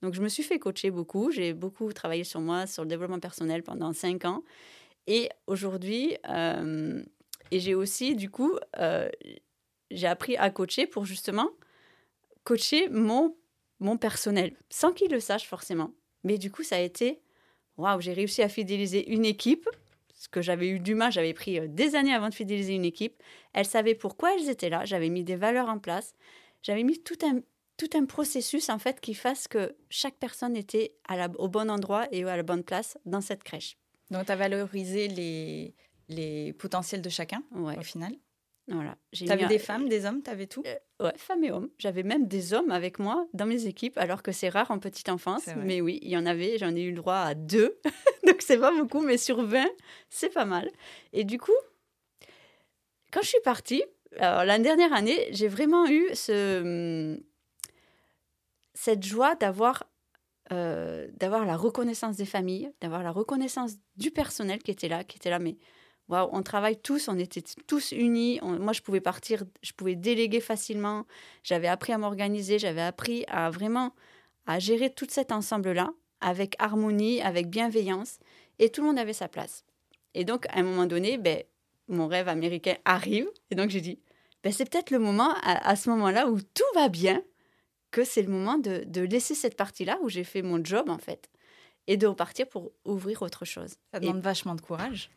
Donc, 0.02 0.14
je 0.14 0.22
me 0.22 0.30
suis 0.30 0.44
fait 0.44 0.60
coacher 0.60 0.92
beaucoup. 0.92 1.30
J'ai 1.32 1.54
beaucoup 1.54 1.92
travaillé 1.92 2.24
sur 2.24 2.40
moi, 2.40 2.68
sur 2.68 2.84
le 2.84 2.90
développement 2.90 3.20
personnel 3.20 3.64
pendant 3.64 3.92
cinq 3.92 4.24
ans. 4.24 4.44
Et 5.10 5.28
aujourd'hui, 5.48 6.16
euh, 6.30 7.04
et 7.50 7.60
j'ai 7.60 7.74
aussi, 7.74 8.16
du 8.16 8.30
coup, 8.30 8.58
euh, 8.78 9.10
j'ai 9.90 10.06
appris 10.06 10.38
à 10.38 10.52
coacher 10.52 10.86
pour 10.86 11.04
justement 11.04 11.50
coacher 12.44 12.90
mon, 12.90 13.36
mon 13.80 13.98
personnel, 13.98 14.56
sans 14.70 14.94
qu'il 14.94 15.12
le 15.12 15.20
sache 15.20 15.48
forcément. 15.48 15.92
Mais 16.24 16.38
du 16.38 16.52
coup, 16.52 16.62
ça 16.62 16.76
a 16.76 16.80
été, 16.80 17.22
waouh, 17.78 18.00
j'ai 18.00 18.14
réussi 18.14 18.44
à 18.44 18.50
fidéliser 18.50 19.12
une 19.12 19.26
équipe, 19.26 19.68
ce 20.14 20.30
que 20.30 20.44
j'avais 20.44 20.68
eu 20.68 20.80
du 20.80 20.94
mal, 20.94 21.12
j'avais 21.12 21.34
pris 21.34 21.60
euh, 21.60 21.66
des 21.68 21.96
années 21.96 22.14
avant 22.14 22.30
de 22.30 22.36
fidéliser 22.36 22.76
une 22.76 22.86
équipe. 22.86 23.24
Elles 23.54 23.66
savaient 23.66 23.96
pourquoi 23.96 24.36
elles 24.36 24.48
étaient 24.48 24.70
là, 24.70 24.86
j'avais 24.86 25.10
mis 25.10 25.24
des 25.24 25.38
valeurs 25.38 25.70
en 25.70 25.80
place, 25.80 26.14
j'avais 26.62 26.84
mis 26.84 27.02
tout 27.02 27.18
un, 27.24 27.40
tout 27.78 27.90
un 27.98 28.06
processus 28.06 28.70
en 28.70 28.78
fait 28.78 29.00
qui 29.02 29.16
fasse 29.16 29.48
que 29.48 29.76
chaque 29.90 30.18
personne 30.18 30.56
était 30.56 30.94
au 31.40 31.48
bon 31.48 31.72
endroit 31.72 32.08
et 32.12 32.24
à 32.26 32.38
la 32.38 32.44
bonne 32.44 32.64
place 32.64 33.00
dans 33.06 33.22
cette 33.22 33.44
crèche. 33.44 33.76
Donc, 34.12 34.26
tu 34.26 34.32
as 34.32 34.36
valorisé 34.36 35.08
les, 35.08 35.76
les 36.08 36.54
potentiels 36.54 37.02
de 37.02 37.10
chacun 37.10 37.44
au 37.78 37.84
final 37.84 38.14
voilà. 38.72 38.98
T'avais 39.26 39.48
des 39.48 39.58
femmes, 39.58 39.90
des 39.90 40.06
hommes, 40.06 40.22
t'avais 40.22 40.46
tout? 40.46 40.62
Euh, 40.66 40.76
Ouais, 41.06 41.14
femmes 41.18 41.44
et 41.44 41.52
hommes. 41.52 41.70
J'avais 41.80 42.04
même 42.04 42.28
des 42.28 42.54
hommes 42.54 42.72
avec 42.72 43.00
moi 43.00 43.26
dans 43.34 43.46
mes 43.46 43.66
équipes, 43.66 43.98
alors 43.98 44.22
que 44.22 44.32
c'est 44.32 44.50
rare 44.50 44.70
en 44.70 44.80
petite 44.80 45.10
enfance. 45.10 45.46
Mais 45.66 45.82
oui, 45.82 45.98
il 46.02 46.10
y 46.10 46.18
en 46.18 46.26
avait, 46.26 46.58
j'en 46.58 46.76
ai 46.76 46.82
eu 46.82 46.90
le 46.92 46.98
droit 46.98 47.16
à 47.16 47.34
deux. 47.34 47.80
Donc 48.28 48.42
c'est 48.42 48.60
pas 48.60 48.72
beaucoup, 48.72 49.02
mais 49.02 49.18
sur 49.18 49.42
20, 49.44 49.66
c'est 50.10 50.30
pas 50.30 50.46
mal. 50.46 50.70
Et 51.14 51.24
du 51.24 51.40
coup, 51.40 51.56
quand 53.12 53.22
je 53.24 53.28
suis 53.30 53.42
partie, 53.44 53.84
alors 54.18 54.44
la 54.44 54.60
dernière 54.60 54.94
année, 54.94 55.30
j'ai 55.32 55.48
vraiment 55.48 55.88
eu 55.90 56.08
ce, 56.14 57.18
cette 58.74 59.04
joie 59.04 59.36
d'avoir 59.36 59.90
euh, 60.52 61.08
d'avoir 61.18 61.46
la 61.46 61.56
reconnaissance 61.56 62.18
des 62.18 62.26
familles, 62.26 62.72
d'avoir 62.82 63.04
la 63.04 63.12
reconnaissance 63.12 63.76
du 63.98 64.12
personnel 64.12 64.60
qui 64.60 64.72
était 64.72 64.90
là, 64.90 65.04
qui 65.04 65.18
était 65.18 65.30
là, 65.30 65.40
mais 65.40 65.58
on 66.10 66.42
travaille 66.42 66.78
tous, 66.78 67.08
on 67.08 67.20
était 67.20 67.44
tous 67.68 67.92
unis. 67.92 68.40
moi, 68.42 68.74
je 68.74 68.82
pouvais 68.82 69.02
partir, 69.02 69.44
je 69.62 69.74
pouvais 69.74 69.96
déléguer 69.96 70.40
facilement. 70.40 71.06
J'avais 71.44 71.68
appris 71.68 71.94
à 71.94 72.00
m'organiser, 72.00 72.58
j'avais 72.58 72.82
appris 72.82 73.26
à 73.28 73.52
vraiment 73.52 73.94
à 74.48 74.58
gérer 74.58 74.90
tout 74.90 75.06
cet 75.08 75.32
ensemble-là 75.32 75.92
avec 76.22 76.56
harmonie, 76.58 77.22
avec 77.22 77.50
bienveillance, 77.50 78.18
et 78.58 78.70
tout 78.70 78.82
le 78.82 78.88
monde 78.88 79.00
avait 79.00 79.14
sa 79.14 79.28
place. 79.28 79.64
Et 80.16 80.26
donc, 80.26 80.48
à 80.48 80.60
un 80.60 80.64
moment 80.64 80.86
donné, 80.86 81.18
ben, 81.18 81.44
mon 81.88 82.08
rêve 82.08 82.28
américain 82.28 82.76
arrive, 82.86 83.28
et 83.52 83.56
donc 83.56 83.70
j'ai 83.70 83.82
dit, 83.82 84.00
ben, 84.44 84.52
c'est 84.52 84.70
peut-être 84.70 84.92
le 84.92 85.00
moment, 85.00 85.34
à, 85.44 85.76
ce 85.76 85.90
moment-là, 85.92 86.28
où 86.28 86.42
tout 86.42 86.64
va 86.74 86.90
bien, 86.90 87.22
que 87.92 88.04
c'est 88.04 88.22
le 88.22 88.30
moment 88.30 88.58
de, 88.58 88.84
de 88.86 89.02
laisser 89.02 89.36
cette 89.36 89.56
partie-là 89.58 89.98
où 90.02 90.10
j'ai 90.10 90.24
fait 90.24 90.42
mon 90.42 90.64
job, 90.64 90.90
en 90.90 90.98
fait, 90.98 91.30
et 91.88 91.98
de 91.98 92.08
repartir 92.08 92.48
pour 92.48 92.72
ouvrir 92.86 93.22
autre 93.22 93.46
chose. 93.46 93.76
Ça 93.94 94.00
demande 94.00 94.22
vachement 94.22 94.56
de 94.56 94.62
courage. 94.62 95.10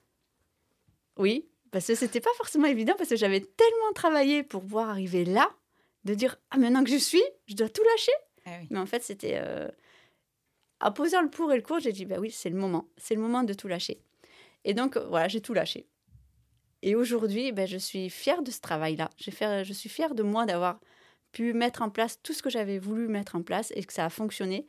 Oui, 1.17 1.49
parce 1.71 1.87
que 1.87 1.95
c'était 1.95 2.21
pas 2.21 2.31
forcément 2.37 2.67
évident, 2.67 2.95
parce 2.97 3.11
que 3.11 3.17
j'avais 3.17 3.41
tellement 3.41 3.93
travaillé 3.95 4.43
pour 4.43 4.63
pouvoir 4.63 4.89
arriver 4.91 5.25
là, 5.25 5.51
de 6.05 6.15
dire 6.15 6.37
Ah, 6.51 6.59
maintenant 6.59 6.85
que 6.85 6.91
je 6.91 6.97
suis, 6.97 7.23
je 7.47 7.55
dois 7.55 7.69
tout 7.69 7.83
lâcher. 7.83 8.13
Ah 8.47 8.59
Mais 8.71 8.79
en 8.79 8.87
fait, 8.87 9.03
c'était. 9.03 9.35
Euh, 9.37 9.69
en 10.81 10.91
posant 10.91 11.23
le 11.23 11.31
pour 11.31 11.53
et 11.53 11.57
le 11.57 11.63
contre, 11.63 11.83
j'ai 11.83 11.93
dit 11.93 12.05
Bah 12.05 12.17
oui, 12.19 12.31
c'est 12.31 12.51
le 12.51 12.57
moment. 12.57 12.89
C'est 12.97 13.15
le 13.15 13.21
moment 13.21 13.43
de 13.43 13.55
tout 13.55 13.69
lâcher. 13.69 14.03
Et 14.65 14.75
donc, 14.75 14.97
voilà, 14.97 15.29
j'ai 15.29 15.41
tout 15.41 15.55
lâché. 15.55 15.87
Et 16.83 16.95
aujourd'hui, 16.95 17.53
ben, 17.53 17.67
je 17.67 17.79
suis 17.79 18.11
fière 18.11 18.43
de 18.43 18.51
ce 18.51 18.61
travail-là. 18.61 19.11
Je 19.17 19.73
suis 19.73 19.89
fière 19.89 20.15
de 20.15 20.23
moi 20.23 20.47
d'avoir 20.47 20.81
pu 21.33 21.53
mettre 21.55 21.83
en 21.83 21.91
place 21.91 22.21
tout 22.23 22.33
ce 22.33 22.43
que 22.43 22.51
j'avais 22.51 22.79
voulu 22.79 23.09
mettre 23.09 23.37
en 23.37 23.43
place 23.43 23.73
et 23.75 23.83
que 23.85 23.93
ça 23.93 24.05
a 24.05 24.11
fonctionné. 24.11 24.67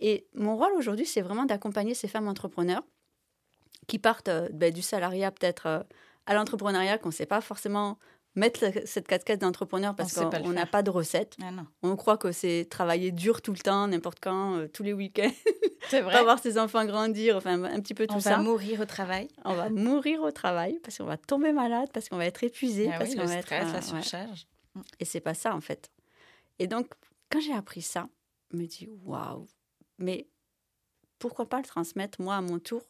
Et 0.00 0.26
mon 0.34 0.56
rôle 0.56 0.72
aujourd'hui, 0.72 1.06
c'est 1.06 1.22
vraiment 1.22 1.44
d'accompagner 1.44 1.94
ces 1.94 2.08
femmes 2.08 2.28
entrepreneurs 2.28 2.82
qui 3.86 3.98
partent 3.98 4.28
euh, 4.28 4.48
ben, 4.52 4.72
du 4.72 4.82
salariat 4.82 5.30
peut-être 5.30 5.66
euh, 5.66 5.80
à 6.26 6.34
l'entrepreneuriat, 6.34 6.98
qu'on 6.98 7.10
ne 7.10 7.14
sait 7.14 7.26
pas 7.26 7.40
forcément 7.40 7.98
mettre 8.34 8.72
cette 8.84 9.06
casquette 9.06 9.40
d'entrepreneur 9.40 9.94
parce 9.94 10.14
qu'on 10.14 10.52
n'a 10.52 10.66
pas 10.66 10.82
de 10.82 10.90
recette. 10.90 11.36
Ah 11.42 11.50
on 11.82 11.94
croit 11.96 12.16
que 12.16 12.32
c'est 12.32 12.66
travailler 12.68 13.12
dur 13.12 13.42
tout 13.42 13.52
le 13.52 13.58
temps, 13.58 13.86
n'importe 13.86 14.18
quand, 14.20 14.56
euh, 14.56 14.68
tous 14.68 14.82
les 14.82 14.92
week-ends. 14.92 15.30
C'est 15.90 16.00
vrai. 16.00 16.14
pas 16.14 16.22
voir 16.22 16.38
ses 16.38 16.58
enfants 16.58 16.84
grandir, 16.86 17.36
enfin 17.36 17.62
un 17.62 17.80
petit 17.80 17.92
peu 17.92 18.06
tout 18.06 18.18
ça. 18.18 18.34
On 18.34 18.36
va 18.38 18.42
mourir 18.42 18.80
au 18.80 18.86
travail. 18.86 19.28
On 19.44 19.54
va 19.54 19.68
mourir 19.68 20.22
au 20.22 20.30
travail 20.30 20.80
parce 20.82 20.96
qu'on 20.96 21.04
va 21.04 21.18
tomber 21.18 21.52
malade, 21.52 21.90
parce 21.92 22.08
qu'on 22.08 22.16
va 22.16 22.24
être 22.24 22.42
épuisé, 22.42 22.90
ah 22.90 22.98
parce 22.98 23.14
qu'on 23.14 23.26
va 23.26 23.42
stress, 23.42 23.64
être 23.64 23.72
la 23.74 23.82
surcharge. 23.82 24.46
Ouais. 24.74 24.82
Et 24.98 25.04
c'est 25.04 25.20
pas 25.20 25.34
ça 25.34 25.54
en 25.54 25.60
fait. 25.60 25.90
Et 26.58 26.66
donc 26.66 26.92
quand 27.30 27.40
j'ai 27.40 27.52
appris 27.52 27.82
ça, 27.82 28.08
je 28.50 28.56
me 28.56 28.66
dis 28.66 28.88
waouh, 29.04 29.46
mais 29.98 30.28
pourquoi 31.18 31.48
pas 31.48 31.58
le 31.58 31.66
transmettre 31.66 32.20
moi 32.20 32.36
à 32.36 32.40
mon 32.40 32.58
tour 32.58 32.82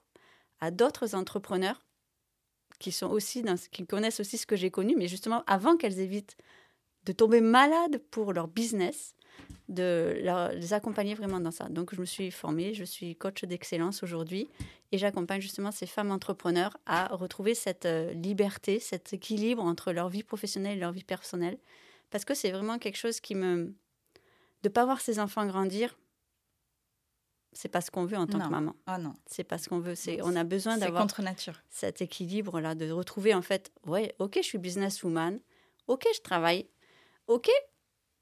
à 0.60 0.70
d'autres 0.70 1.14
entrepreneurs 1.14 1.84
qui 2.78 2.92
sont 2.92 3.08
aussi 3.08 3.44
qui 3.70 3.86
connaissent 3.86 4.20
aussi 4.20 4.38
ce 4.38 4.46
que 4.46 4.56
j'ai 4.56 4.70
connu, 4.70 4.94
mais 4.96 5.08
justement 5.08 5.44
avant 5.46 5.76
qu'elles 5.76 6.00
évitent 6.00 6.36
de 7.04 7.12
tomber 7.12 7.40
malades 7.40 7.98
pour 8.10 8.32
leur 8.32 8.48
business, 8.48 9.14
de 9.68 10.20
les 10.54 10.72
accompagner 10.72 11.14
vraiment 11.14 11.40
dans 11.40 11.50
ça. 11.50 11.68
Donc, 11.68 11.94
je 11.94 12.00
me 12.00 12.06
suis 12.06 12.30
formée, 12.30 12.74
je 12.74 12.84
suis 12.84 13.16
coach 13.16 13.44
d'excellence 13.44 14.02
aujourd'hui 14.02 14.48
et 14.92 14.98
j'accompagne 14.98 15.40
justement 15.40 15.70
ces 15.70 15.86
femmes 15.86 16.10
entrepreneurs 16.10 16.76
à 16.86 17.08
retrouver 17.14 17.54
cette 17.54 17.86
euh, 17.86 18.12
liberté, 18.12 18.78
cet 18.78 19.12
équilibre 19.12 19.62
entre 19.62 19.92
leur 19.92 20.08
vie 20.08 20.22
professionnelle 20.22 20.76
et 20.76 20.80
leur 20.80 20.92
vie 20.92 21.04
personnelle. 21.04 21.58
Parce 22.14 22.24
que 22.24 22.34
c'est 22.34 22.52
vraiment 22.52 22.78
quelque 22.78 22.96
chose 22.96 23.18
qui 23.18 23.34
me. 23.34 23.74
De 24.62 24.68
ne 24.68 24.68
pas 24.68 24.84
voir 24.84 25.00
ses 25.00 25.18
enfants 25.18 25.44
grandir, 25.48 25.98
c'est 27.52 27.68
pas 27.68 27.80
ce 27.80 27.90
qu'on 27.90 28.04
veut 28.04 28.16
en 28.16 28.28
tant 28.28 28.38
que 28.38 28.48
maman. 28.52 28.76
Ah 28.86 28.98
non. 28.98 29.14
C'est 29.26 29.42
pas 29.42 29.58
ce 29.58 29.68
qu'on 29.68 29.80
veut. 29.80 29.96
C'est 29.96 30.22
on 30.22 30.36
a 30.36 30.44
besoin 30.44 30.78
d'avoir 30.78 31.02
contre 31.02 31.22
nature. 31.22 31.60
Cet 31.70 32.02
équilibre 32.02 32.60
là, 32.60 32.76
de 32.76 32.88
retrouver 32.88 33.34
en 33.34 33.42
fait, 33.42 33.72
ouais, 33.84 34.14
ok, 34.20 34.34
je 34.36 34.42
suis 34.42 34.58
businesswoman, 34.58 35.40
ok, 35.88 36.06
je 36.14 36.20
travaille, 36.20 36.68
ok, 37.26 37.50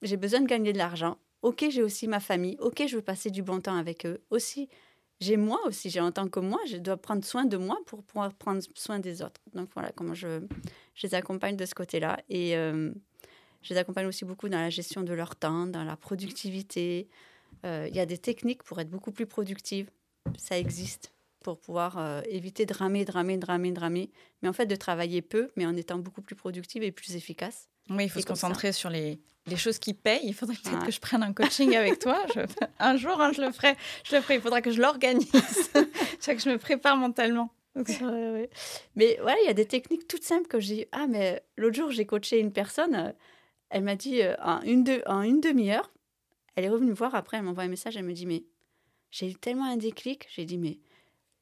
j'ai 0.00 0.16
besoin 0.16 0.40
de 0.40 0.46
gagner 0.46 0.72
de 0.72 0.78
l'argent, 0.78 1.18
ok, 1.42 1.66
j'ai 1.68 1.82
aussi 1.82 2.08
ma 2.08 2.20
famille, 2.20 2.56
ok, 2.61 2.87
je 2.87 2.96
veux 2.96 3.02
passer 3.02 3.30
du 3.30 3.42
bon 3.42 3.61
temps 3.61 3.76
avec 3.76 4.06
eux, 4.06 4.25
aussi, 4.30 4.70
j'ai 5.20 5.37
moi 5.37 5.61
aussi, 5.66 5.90
j'ai 5.90 6.00
en 6.00 6.12
tant 6.12 6.28
que 6.28 6.40
moi, 6.40 6.61
je 6.66 6.78
dois 6.78 6.96
prendre 6.96 7.26
soin 7.26 7.44
de 7.44 7.58
moi 7.58 7.78
pour 7.84 8.02
pouvoir 8.04 8.32
prendre 8.32 8.62
soin 8.75 9.00
des 9.00 9.20
autres. 9.20 9.42
Donc 9.52 9.68
voilà 9.75 9.92
comment 9.92 10.14
je, 10.14 10.40
je 10.94 11.06
les 11.06 11.14
accompagne 11.14 11.56
de 11.58 11.66
ce 11.66 11.75
côté-là. 11.75 12.18
Et 12.30 12.56
euh, 12.56 12.90
je 13.62 13.73
les 13.73 13.78
accompagne 13.78 14.07
aussi 14.07 14.25
beaucoup 14.25 14.49
dans 14.49 14.61
la 14.61 14.71
gestion 14.71 15.02
de 15.02 15.12
leur 15.12 15.37
temps, 15.37 15.66
dans 15.66 15.85
la 15.85 15.97
productivité. 15.97 17.09
Euh, 17.64 17.87
il 17.88 17.97
y 17.97 18.00
a 18.00 18.07
des 18.07 18.19
techniques 18.19 18.62
pour 18.62 18.81
être 18.81 18.90
beaucoup 18.90 19.12
plus 19.12 19.26
productive. 19.26 19.90
Ça 20.37 20.59
existe 20.59 21.12
pour 21.42 21.59
pouvoir 21.59 21.99
euh, 21.99 22.21
éviter 22.28 22.66
de 22.66 22.75
ramer, 22.75 23.04
de 23.04 23.12
ramer, 23.12 23.37
de 23.37 23.47
ramer, 23.47 23.73
de 23.73 23.81
ramer. 23.81 24.11
Mais 24.42 24.49
en 24.49 24.52
fait, 24.52 24.66
de 24.66 24.76
travailler 24.76 25.23
peu, 25.23 25.50
mais 25.57 25.66
en 25.66 25.76
étant 25.76 25.99
beaucoup 25.99 26.23
plus 26.23 26.37
productive 26.37 26.83
et 26.83 26.92
plus 26.92 27.16
efficace. 27.16 27.69
Oui, 27.90 28.04
il 28.04 28.11
faut 28.11 28.21
se 28.21 28.26
concentrer 28.26 28.73
sur 28.73 28.90
les, 28.90 29.21
les, 29.47 29.57
choses 29.57 29.78
qui 29.78 29.92
payent. 29.92 30.21
Il 30.23 30.35
faudrait 30.35 30.57
peut-être 30.57 30.87
que 30.87 30.92
je 30.92 31.00
prenne 31.00 31.23
un 31.23 31.33
coaching 31.33 31.75
avec 31.75 31.99
toi. 31.99 32.25
un 32.78 32.97
jour, 32.97 33.21
hein, 33.21 33.33
je 33.35 33.42
le 33.42 33.50
ferai. 33.50 33.76
Je 34.04 34.14
le 34.14 34.23
ferai. 34.23 34.37
Il 34.37 34.40
faudra 34.40 34.62
que 34.62 34.71
je 34.71 34.81
l'organise. 34.81 35.31
que 35.33 36.38
je 36.38 36.49
me 36.49 36.59
prépare 36.59 36.97
mentalement. 36.97 37.52
Mais 38.95 39.19
voilà, 39.21 39.37
il 39.42 39.47
y 39.47 39.50
a 39.50 39.54
des 39.54 39.66
techniques 39.66 40.07
toutes 40.07 40.25
simples 40.25 40.47
que 40.47 40.61
j'ai. 40.61 40.88
Ah, 40.92 41.07
mais 41.09 41.42
l'autre 41.57 41.75
jour, 41.75 41.90
j'ai 41.90 42.07
coaché 42.07 42.38
une 42.38 42.52
personne. 42.52 43.14
Elle 43.73 43.85
m'a 43.85 43.97
dit 43.97 44.23
euh, 44.23 44.35
en 44.43 44.61
une, 44.61 44.85
de, 44.85 45.02
en 45.07 45.23
une 45.23 45.41
demi-heure, 45.41 45.91
elle 46.55 46.64
est 46.64 46.69
revenue 46.69 46.91
me 46.91 46.95
voir 46.95 47.14
après, 47.14 47.38
elle 47.38 47.43
m'envoie 47.43 47.64
un 47.64 47.69
message. 47.69 47.97
Elle 47.97 48.05
me 48.05 48.12
dit 48.12 48.26
Mais 48.26 48.45
j'ai 49.11 49.31
eu 49.31 49.35
tellement 49.35 49.64
un 49.64 49.79
déclic. 49.79 50.29
J'ai 50.35 50.45
dit 50.45 50.59
Mais 50.59 50.79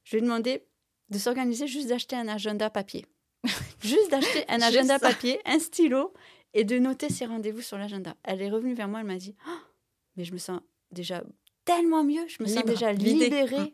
je 0.05 0.13
lui 0.13 0.19
ai 0.19 0.23
demandé 0.23 0.63
de 1.11 1.19
s'organiser 1.19 1.67
juste 1.67 1.89
d'acheter 1.89 2.15
un 2.15 2.29
agenda 2.29 2.71
papier. 2.71 3.05
juste 3.83 4.11
d'acheter 4.11 4.45
un 4.49 4.61
agenda 4.61 4.99
papier, 5.01 5.41
un 5.45 5.59
stylo 5.59 6.15
et 6.55 6.63
de 6.63 6.79
noter 6.79 7.09
ses 7.09 7.27
rendez-vous 7.27 7.63
sur 7.63 7.79
l'agenda. 7.79 8.15
Elle 8.23 8.43
est 8.43 8.51
revenue 8.51 8.75
vers 8.75 8.87
moi, 8.87 9.01
elle 9.01 9.07
m'a 9.07 9.17
dit 9.17 9.35
oh, 9.49 9.59
Mais 10.17 10.25
je 10.25 10.33
me 10.33 10.39
sens 10.39 10.61
déjà 10.93 11.25
tellement 11.65 12.05
mieux, 12.05 12.27
je 12.29 12.43
me 12.43 12.49
sens 12.49 12.65
déjà 12.65 12.93
libérée. 12.93 13.57
Hum. 13.57 13.71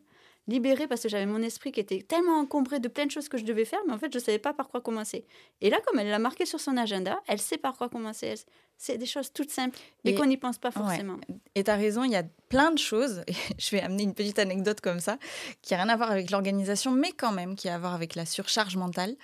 Libérée 0.48 0.86
parce 0.86 1.02
que 1.02 1.08
j'avais 1.08 1.26
mon 1.26 1.42
esprit 1.42 1.72
qui 1.72 1.80
était 1.80 2.02
tellement 2.02 2.38
encombré 2.38 2.78
de 2.78 2.86
plein 2.86 3.06
de 3.06 3.10
choses 3.10 3.28
que 3.28 3.36
je 3.36 3.44
devais 3.44 3.64
faire, 3.64 3.80
mais 3.86 3.92
en 3.92 3.98
fait, 3.98 4.12
je 4.12 4.18
ne 4.18 4.22
savais 4.22 4.38
pas 4.38 4.52
par 4.52 4.68
quoi 4.68 4.80
commencer. 4.80 5.26
Et 5.60 5.70
là, 5.70 5.78
comme 5.84 5.98
elle 5.98 6.08
l'a 6.08 6.20
marqué 6.20 6.46
sur 6.46 6.60
son 6.60 6.76
agenda, 6.76 7.20
elle 7.26 7.40
sait 7.40 7.58
par 7.58 7.76
quoi 7.76 7.88
commencer. 7.88 8.34
C'est 8.78 8.96
des 8.96 9.06
choses 9.06 9.32
toutes 9.32 9.50
simples 9.50 9.78
et, 10.04 10.14
qu'on 10.14 10.26
n'y 10.26 10.36
pense 10.36 10.58
pas 10.58 10.70
forcément. 10.70 11.16
Et 11.54 11.64
tu 11.64 11.70
as 11.70 11.74
raison, 11.74 12.04
il 12.04 12.12
y 12.12 12.16
a 12.16 12.22
plein 12.48 12.70
de 12.70 12.78
choses. 12.78 13.22
je 13.58 13.70
vais 13.70 13.80
amener 13.80 14.04
une 14.04 14.14
petite 14.14 14.38
anecdote 14.38 14.80
comme 14.80 15.00
ça, 15.00 15.18
qui 15.62 15.74
n'a 15.74 15.82
rien 15.82 15.88
à 15.92 15.96
voir 15.96 16.12
avec 16.12 16.30
l'organisation, 16.30 16.92
mais 16.92 17.10
quand 17.10 17.32
même 17.32 17.56
qui 17.56 17.68
a 17.68 17.74
à 17.74 17.78
voir 17.78 17.94
avec 17.94 18.14
la 18.14 18.24
surcharge 18.24 18.76
mentale. 18.76 19.16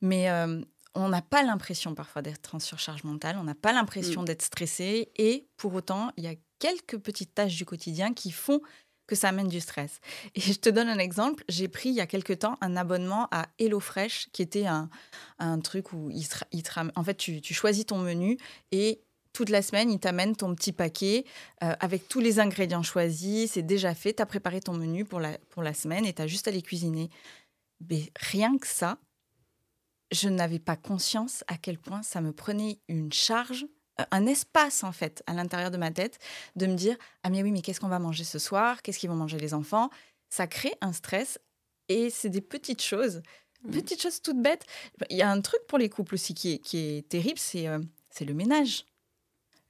Mais 0.00 0.30
euh, 0.30 0.62
on 0.94 1.08
n'a 1.08 1.22
pas 1.22 1.42
l'impression 1.42 1.94
parfois 1.94 2.22
d'être 2.22 2.54
en 2.54 2.58
surcharge 2.58 3.04
mentale, 3.04 3.36
on 3.38 3.44
n'a 3.44 3.54
pas 3.54 3.72
l'impression 3.72 4.22
mm. 4.22 4.24
d'être 4.24 4.42
stressé, 4.42 5.10
et 5.16 5.46
pour 5.56 5.74
autant, 5.74 6.10
il 6.16 6.24
y 6.24 6.28
a 6.28 6.34
quelques 6.58 6.98
petites 6.98 7.34
tâches 7.34 7.56
du 7.56 7.64
quotidien 7.64 8.12
qui 8.12 8.30
font 8.30 8.60
que 9.10 9.16
ça 9.16 9.28
amène 9.28 9.48
du 9.48 9.60
stress. 9.60 10.00
Et 10.36 10.40
je 10.40 10.54
te 10.54 10.70
donne 10.70 10.88
un 10.88 10.98
exemple. 10.98 11.44
J'ai 11.48 11.68
pris 11.68 11.88
il 11.88 11.96
y 11.96 12.00
a 12.00 12.06
quelque 12.06 12.32
temps 12.32 12.56
un 12.60 12.76
abonnement 12.76 13.26
à 13.32 13.48
HelloFresh, 13.58 14.28
qui 14.32 14.40
était 14.40 14.66
un, 14.66 14.88
truc 15.60 15.92
où 15.92 16.10
il, 16.10 16.24
en 16.94 17.04
fait, 17.04 17.16
tu, 17.16 17.42
choisis 17.52 17.84
ton 17.84 17.98
menu 17.98 18.38
et 18.70 19.02
toute 19.32 19.48
la 19.48 19.62
semaine, 19.62 19.90
il 19.90 20.00
t'amène 20.00 20.34
ton 20.34 20.54
petit 20.54 20.72
paquet 20.72 21.24
euh, 21.62 21.72
avec 21.78 22.08
tous 22.08 22.20
les 22.20 22.40
ingrédients 22.40 22.82
choisis. 22.82 23.52
C'est 23.52 23.62
déjà 23.62 23.94
fait. 23.94 24.14
Tu 24.14 24.22
as 24.22 24.26
préparé 24.26 24.60
ton 24.60 24.74
menu 24.74 25.04
pour 25.04 25.20
la, 25.20 25.38
pour 25.50 25.62
la 25.62 25.74
semaine 25.74 26.04
et 26.04 26.12
tu 26.12 26.22
as 26.22 26.26
juste 26.26 26.48
à 26.48 26.50
les 26.50 26.62
cuisiner. 26.62 27.10
Mais 27.88 28.10
rien 28.16 28.58
que 28.58 28.66
ça, 28.66 28.98
je 30.12 30.28
n'avais 30.28 30.58
pas 30.58 30.76
conscience 30.76 31.44
à 31.46 31.56
quel 31.56 31.78
point 31.78 32.02
ça 32.02 32.20
me 32.20 32.32
prenait 32.32 32.80
une 32.88 33.12
charge, 33.12 33.66
un 34.10 34.26
espace 34.26 34.84
en 34.84 34.92
fait 34.92 35.22
à 35.26 35.34
l'intérieur 35.34 35.70
de 35.70 35.76
ma 35.76 35.90
tête 35.90 36.18
de 36.56 36.66
me 36.66 36.74
dire 36.74 36.96
ah 37.22 37.30
mais 37.30 37.42
oui 37.42 37.52
mais 37.52 37.62
qu'est-ce 37.62 37.80
qu'on 37.80 37.88
va 37.88 37.98
manger 37.98 38.24
ce 38.24 38.38
soir? 38.38 38.82
Qu'est-ce 38.82 38.98
qu'ils 38.98 39.10
vont 39.10 39.16
manger 39.16 39.38
les 39.38 39.54
enfants? 39.54 39.90
Ça 40.28 40.46
crée 40.46 40.74
un 40.80 40.92
stress 40.92 41.38
et 41.88 42.10
c'est 42.10 42.28
des 42.28 42.40
petites 42.40 42.82
choses, 42.82 43.22
mmh. 43.64 43.70
petites 43.70 44.02
choses 44.02 44.22
toutes 44.22 44.40
bêtes. 44.40 44.64
Il 45.10 45.16
y 45.16 45.22
a 45.22 45.30
un 45.30 45.40
truc 45.40 45.60
pour 45.66 45.78
les 45.78 45.88
couples 45.88 46.14
aussi 46.14 46.34
qui 46.34 46.52
est, 46.52 46.58
qui 46.58 46.78
est 46.78 47.08
terrible, 47.08 47.38
c'est 47.38 47.66
euh, 47.66 47.80
c'est 48.10 48.24
le 48.24 48.34
ménage. 48.34 48.84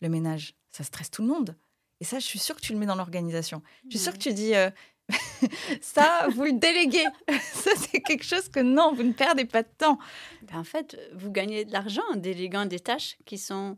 Le 0.01 0.09
ménage, 0.09 0.55
ça 0.71 0.83
stresse 0.83 1.11
tout 1.11 1.23
le 1.23 1.29
monde. 1.29 1.57
Et 2.01 2.05
ça, 2.05 2.19
je 2.19 2.25
suis 2.25 2.39
sûre 2.39 2.57
que 2.57 2.63
tu 2.63 2.73
le 2.73 2.79
mets 2.79 2.87
dans 2.87 2.95
l'organisation. 2.95 3.63
Je 3.85 3.91
suis 3.91 3.99
sûre 3.99 4.15
que 4.15 4.19
tu 4.19 4.33
dis, 4.33 4.55
euh, 4.55 4.71
ça, 5.83 6.27
vous 6.35 6.45
le 6.45 6.53
déléguez. 6.53 7.05
ça, 7.53 7.71
c'est 7.77 8.01
quelque 8.01 8.25
chose 8.25 8.49
que 8.49 8.61
non, 8.61 8.95
vous 8.95 9.03
ne 9.03 9.13
perdez 9.13 9.45
pas 9.45 9.63
de 9.63 9.69
temps. 9.77 9.99
Ben, 10.43 10.59
en 10.59 10.65
fait, 10.65 10.99
vous 11.15 11.31
gagnez 11.31 11.67
de 11.67 11.73
l'argent 11.73 12.03
en 12.13 12.17
déléguant 12.17 12.65
des 12.65 12.81
tâches 12.81 13.19
qui 13.27 13.37
sont, 13.37 13.77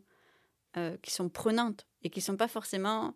euh, 0.76 0.96
qui 1.02 1.10
sont 1.10 1.28
prenantes 1.28 1.86
et 2.02 2.10
qui 2.10 2.20
ne 2.20 2.24
sont 2.24 2.36
pas 2.36 2.48
forcément 2.48 3.14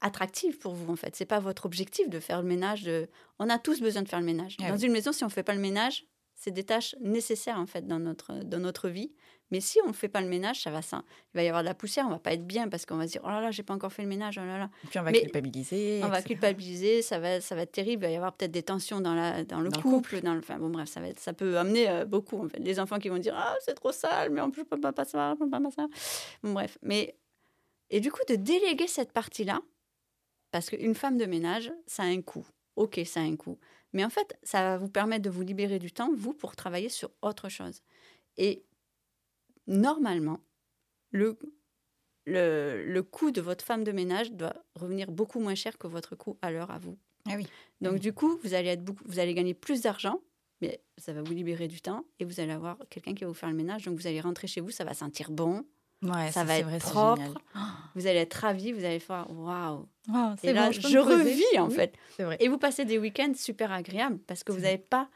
attractives 0.00 0.58
pour 0.58 0.74
vous, 0.74 0.92
en 0.92 0.96
fait. 0.96 1.16
Ce 1.16 1.22
n'est 1.22 1.28
pas 1.28 1.40
votre 1.40 1.66
objectif 1.66 2.08
de 2.08 2.20
faire 2.20 2.42
le 2.42 2.48
ménage. 2.48 2.82
De... 2.82 3.08
On 3.38 3.48
a 3.48 3.58
tous 3.58 3.80
besoin 3.80 4.02
de 4.02 4.08
faire 4.08 4.20
le 4.20 4.26
ménage. 4.26 4.56
Ah 4.60 4.70
dans 4.70 4.76
une 4.76 4.92
maison, 4.92 5.12
si 5.12 5.24
on 5.24 5.28
ne 5.28 5.32
fait 5.32 5.42
pas 5.42 5.54
le 5.54 5.60
ménage, 5.60 6.06
c'est 6.36 6.52
des 6.52 6.64
tâches 6.64 6.94
nécessaires, 7.00 7.58
en 7.58 7.66
fait, 7.66 7.86
dans 7.86 7.98
notre, 7.98 8.34
dans 8.44 8.60
notre 8.60 8.88
vie. 8.88 9.12
Mais 9.50 9.60
si 9.60 9.78
on 9.84 9.88
ne 9.88 9.92
fait 9.92 10.08
pas 10.08 10.20
le 10.20 10.28
ménage, 10.28 10.62
ça 10.62 10.70
va 10.70 10.82
ça. 10.82 11.04
Il 11.32 11.36
va 11.36 11.42
y 11.44 11.48
avoir 11.48 11.62
de 11.62 11.68
la 11.68 11.74
poussière, 11.74 12.04
on 12.06 12.10
va 12.10 12.18
pas 12.18 12.32
être 12.32 12.46
bien 12.46 12.68
parce 12.68 12.84
qu'on 12.84 12.96
va 12.96 13.06
se 13.06 13.12
dire 13.12 13.20
oh 13.24 13.28
là 13.28 13.40
là, 13.40 13.50
j'ai 13.52 13.62
pas 13.62 13.74
encore 13.74 13.92
fait 13.92 14.02
le 14.02 14.08
ménage, 14.08 14.38
oh 14.42 14.44
là 14.44 14.58
là. 14.58 14.70
Et 14.84 14.88
puis 14.88 14.98
on 14.98 15.04
va 15.04 15.12
culpabiliser. 15.12 16.00
On 16.02 16.08
va 16.08 16.20
culpabiliser, 16.20 17.00
ça 17.00 17.20
va, 17.20 17.40
ça 17.40 17.54
va 17.54 17.62
être 17.62 17.72
terrible. 17.72 18.04
Il 18.04 18.06
va 18.06 18.12
y 18.12 18.16
avoir 18.16 18.32
peut-être 18.32 18.50
des 18.50 18.64
tensions 18.64 19.00
dans, 19.00 19.14
la, 19.14 19.44
dans 19.44 19.60
le 19.60 19.70
couple, 19.70 20.20
dans 20.20 20.34
le, 20.34 20.40
enfin 20.40 20.58
bon 20.58 20.70
bref, 20.70 20.88
ça 20.88 21.00
va 21.00 21.08
être, 21.08 21.20
ça 21.20 21.32
peut 21.32 21.58
amener 21.58 21.88
euh, 21.88 22.04
beaucoup. 22.04 22.44
En 22.44 22.48
fait, 22.48 22.58
les 22.58 22.80
enfants 22.80 22.98
qui 22.98 23.08
vont 23.08 23.18
dire 23.18 23.34
ah 23.36 23.54
c'est 23.60 23.74
trop 23.74 23.92
sale, 23.92 24.30
mais 24.30 24.40
en 24.40 24.50
plus 24.50 24.62
je 24.62 24.66
peux 24.66 24.80
pas 24.80 24.92
ça, 25.04 25.34
je 25.34 25.38
peux 25.38 25.48
pas 25.48 25.60
ça. 25.70 25.86
Bon 26.42 26.52
bref, 26.52 26.76
mais 26.82 27.16
et 27.90 28.00
du 28.00 28.10
coup 28.10 28.22
de 28.28 28.34
déléguer 28.34 28.88
cette 28.88 29.12
partie-là, 29.12 29.60
parce 30.50 30.70
qu'une 30.70 30.94
femme 30.96 31.18
de 31.18 31.26
ménage, 31.26 31.72
ça 31.86 32.02
a 32.02 32.06
un 32.06 32.20
coût. 32.20 32.46
Ok, 32.74 33.00
ça 33.06 33.20
a 33.20 33.22
un 33.22 33.36
coût. 33.36 33.58
Mais 33.96 34.04
en 34.04 34.10
fait, 34.10 34.38
ça 34.42 34.60
va 34.60 34.76
vous 34.76 34.90
permettre 34.90 35.22
de 35.22 35.30
vous 35.30 35.40
libérer 35.40 35.78
du 35.78 35.90
temps, 35.90 36.12
vous, 36.14 36.34
pour 36.34 36.54
travailler 36.54 36.90
sur 36.90 37.10
autre 37.22 37.48
chose. 37.48 37.80
Et 38.36 38.62
normalement, 39.66 40.40
le, 41.12 41.38
le, 42.26 43.00
coût 43.00 43.30
de 43.30 43.40
votre 43.40 43.64
femme 43.64 43.84
de 43.84 43.92
ménage 43.92 44.32
doit 44.32 44.52
revenir 44.74 45.10
beaucoup 45.10 45.40
moins 45.40 45.54
cher 45.54 45.78
que 45.78 45.86
votre 45.86 46.14
coût 46.14 46.36
à 46.42 46.50
l'heure 46.50 46.70
à 46.70 46.78
vous. 46.78 46.98
Ah 47.26 47.36
oui. 47.36 47.46
Donc, 47.80 47.98
du 47.98 48.12
coup, 48.12 48.38
vous 48.44 48.52
allez, 48.52 48.68
être 48.68 48.84
beaucoup, 48.84 49.02
vous 49.06 49.18
allez 49.18 49.32
gagner 49.32 49.54
plus 49.54 49.80
d'argent, 49.80 50.20
mais 50.60 50.82
ça 50.98 51.14
va 51.14 51.22
vous 51.22 51.32
libérer 51.32 51.66
du 51.66 51.80
temps 51.80 52.04
et 52.18 52.26
vous 52.26 52.38
allez 52.38 52.52
avoir 52.52 52.76
quelqu'un 52.90 53.14
qui 53.14 53.24
va 53.24 53.28
vous 53.28 53.34
faire 53.34 53.48
le 53.48 53.56
ménage. 53.56 53.86
Donc, 53.86 53.98
vous 53.98 54.06
allez 54.06 54.20
rentrer 54.20 54.46
chez 54.46 54.60
vous, 54.60 54.70
ça 54.70 54.84
va 54.84 54.92
sentir 54.92 55.30
bon. 55.30 55.64
Ouais, 56.02 56.30
ça, 56.30 56.44
va 56.44 56.58
être 56.58 56.78
propre. 56.78 57.22
Vous 57.94 58.06
allez 58.06 58.18
être 58.18 58.34
ravi, 58.34 58.72
vous 58.72 58.84
allez 58.84 59.00
faire 59.00 59.26
waouh. 59.30 59.86
et 60.42 60.52
là, 60.52 60.70
je, 60.70 60.98
revis 60.98 61.58
en 61.58 61.70
fait. 61.70 61.94
Et 62.38 62.48
vous 62.48 62.58
passez 62.58 62.84
des 62.84 62.98
week-ends 62.98 63.32
super 63.34 63.72
agréables 63.72 64.18
parce 64.26 64.44
que 64.44 64.52
vous 64.52 64.60
n'avez 64.60 64.78
pas 64.78 65.08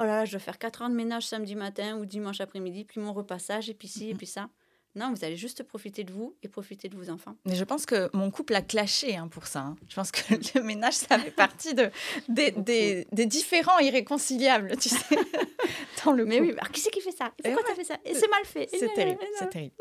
oh 0.00 0.04
là 0.04 0.16
là, 0.16 0.24
je 0.24 0.32
dois 0.32 0.40
faire 0.40 0.58
4 0.58 0.82
ans 0.82 0.88
de 0.88 0.94
ménage 0.94 1.26
samedi 1.26 1.54
matin 1.54 1.98
ou 1.98 2.06
dimanche 2.06 2.40
après-midi, 2.40 2.84
puis 2.84 3.00
mon 3.00 3.12
repassage, 3.12 3.68
et 3.68 3.74
puis 3.74 3.88
ci, 3.88 4.08
et 4.08 4.12
mhm. 4.12 4.18
puis 4.18 4.26
ça. 4.26 4.48
Non, 4.96 5.12
vous 5.14 5.24
allez 5.24 5.36
juste 5.36 5.62
profiter 5.62 6.02
de 6.02 6.12
vous 6.12 6.36
et 6.42 6.48
profiter 6.48 6.88
de 6.88 6.96
vos 6.96 7.10
enfants. 7.10 7.36
Mais 7.44 7.54
je 7.54 7.62
pense 7.64 7.86
que 7.86 8.10
mon 8.12 8.30
couple 8.30 8.54
a 8.56 8.62
clashé 8.62 9.16
hein, 9.16 9.28
pour 9.28 9.46
ça. 9.46 9.60
Hein. 9.60 9.76
Je 9.88 9.94
pense 9.94 10.10
que 10.10 10.20
le 10.58 10.62
ménage, 10.62 10.94
ça 10.94 11.18
fait 11.18 11.30
partie 11.30 11.74
de, 11.74 11.90
des, 12.28 12.50
des, 12.50 13.06
des, 13.12 13.26
différents 13.26 13.78
irréconciliables, 13.78 14.76
tu 14.78 14.88
sais, 14.88 15.16
dans 16.04 16.12
le 16.12 16.24
Mais 16.24 16.40
oui, 16.40 16.50
alors 16.52 16.70
qui 16.70 16.80
c'est 16.80 16.90
qui 16.90 17.00
fait 17.00 17.12
ça? 17.12 17.32
Pourquoi 17.42 17.62
tu 17.62 17.70
as 17.70 17.74
fait 17.74 17.84
ça? 17.84 17.98
Et 18.04 18.14
c'est 18.14 18.28
mal 18.28 18.44
fait. 18.44 18.68
C'est 18.70 18.92
terrible, 18.94 19.20
c'est 19.38 19.50
terrible. 19.50 19.74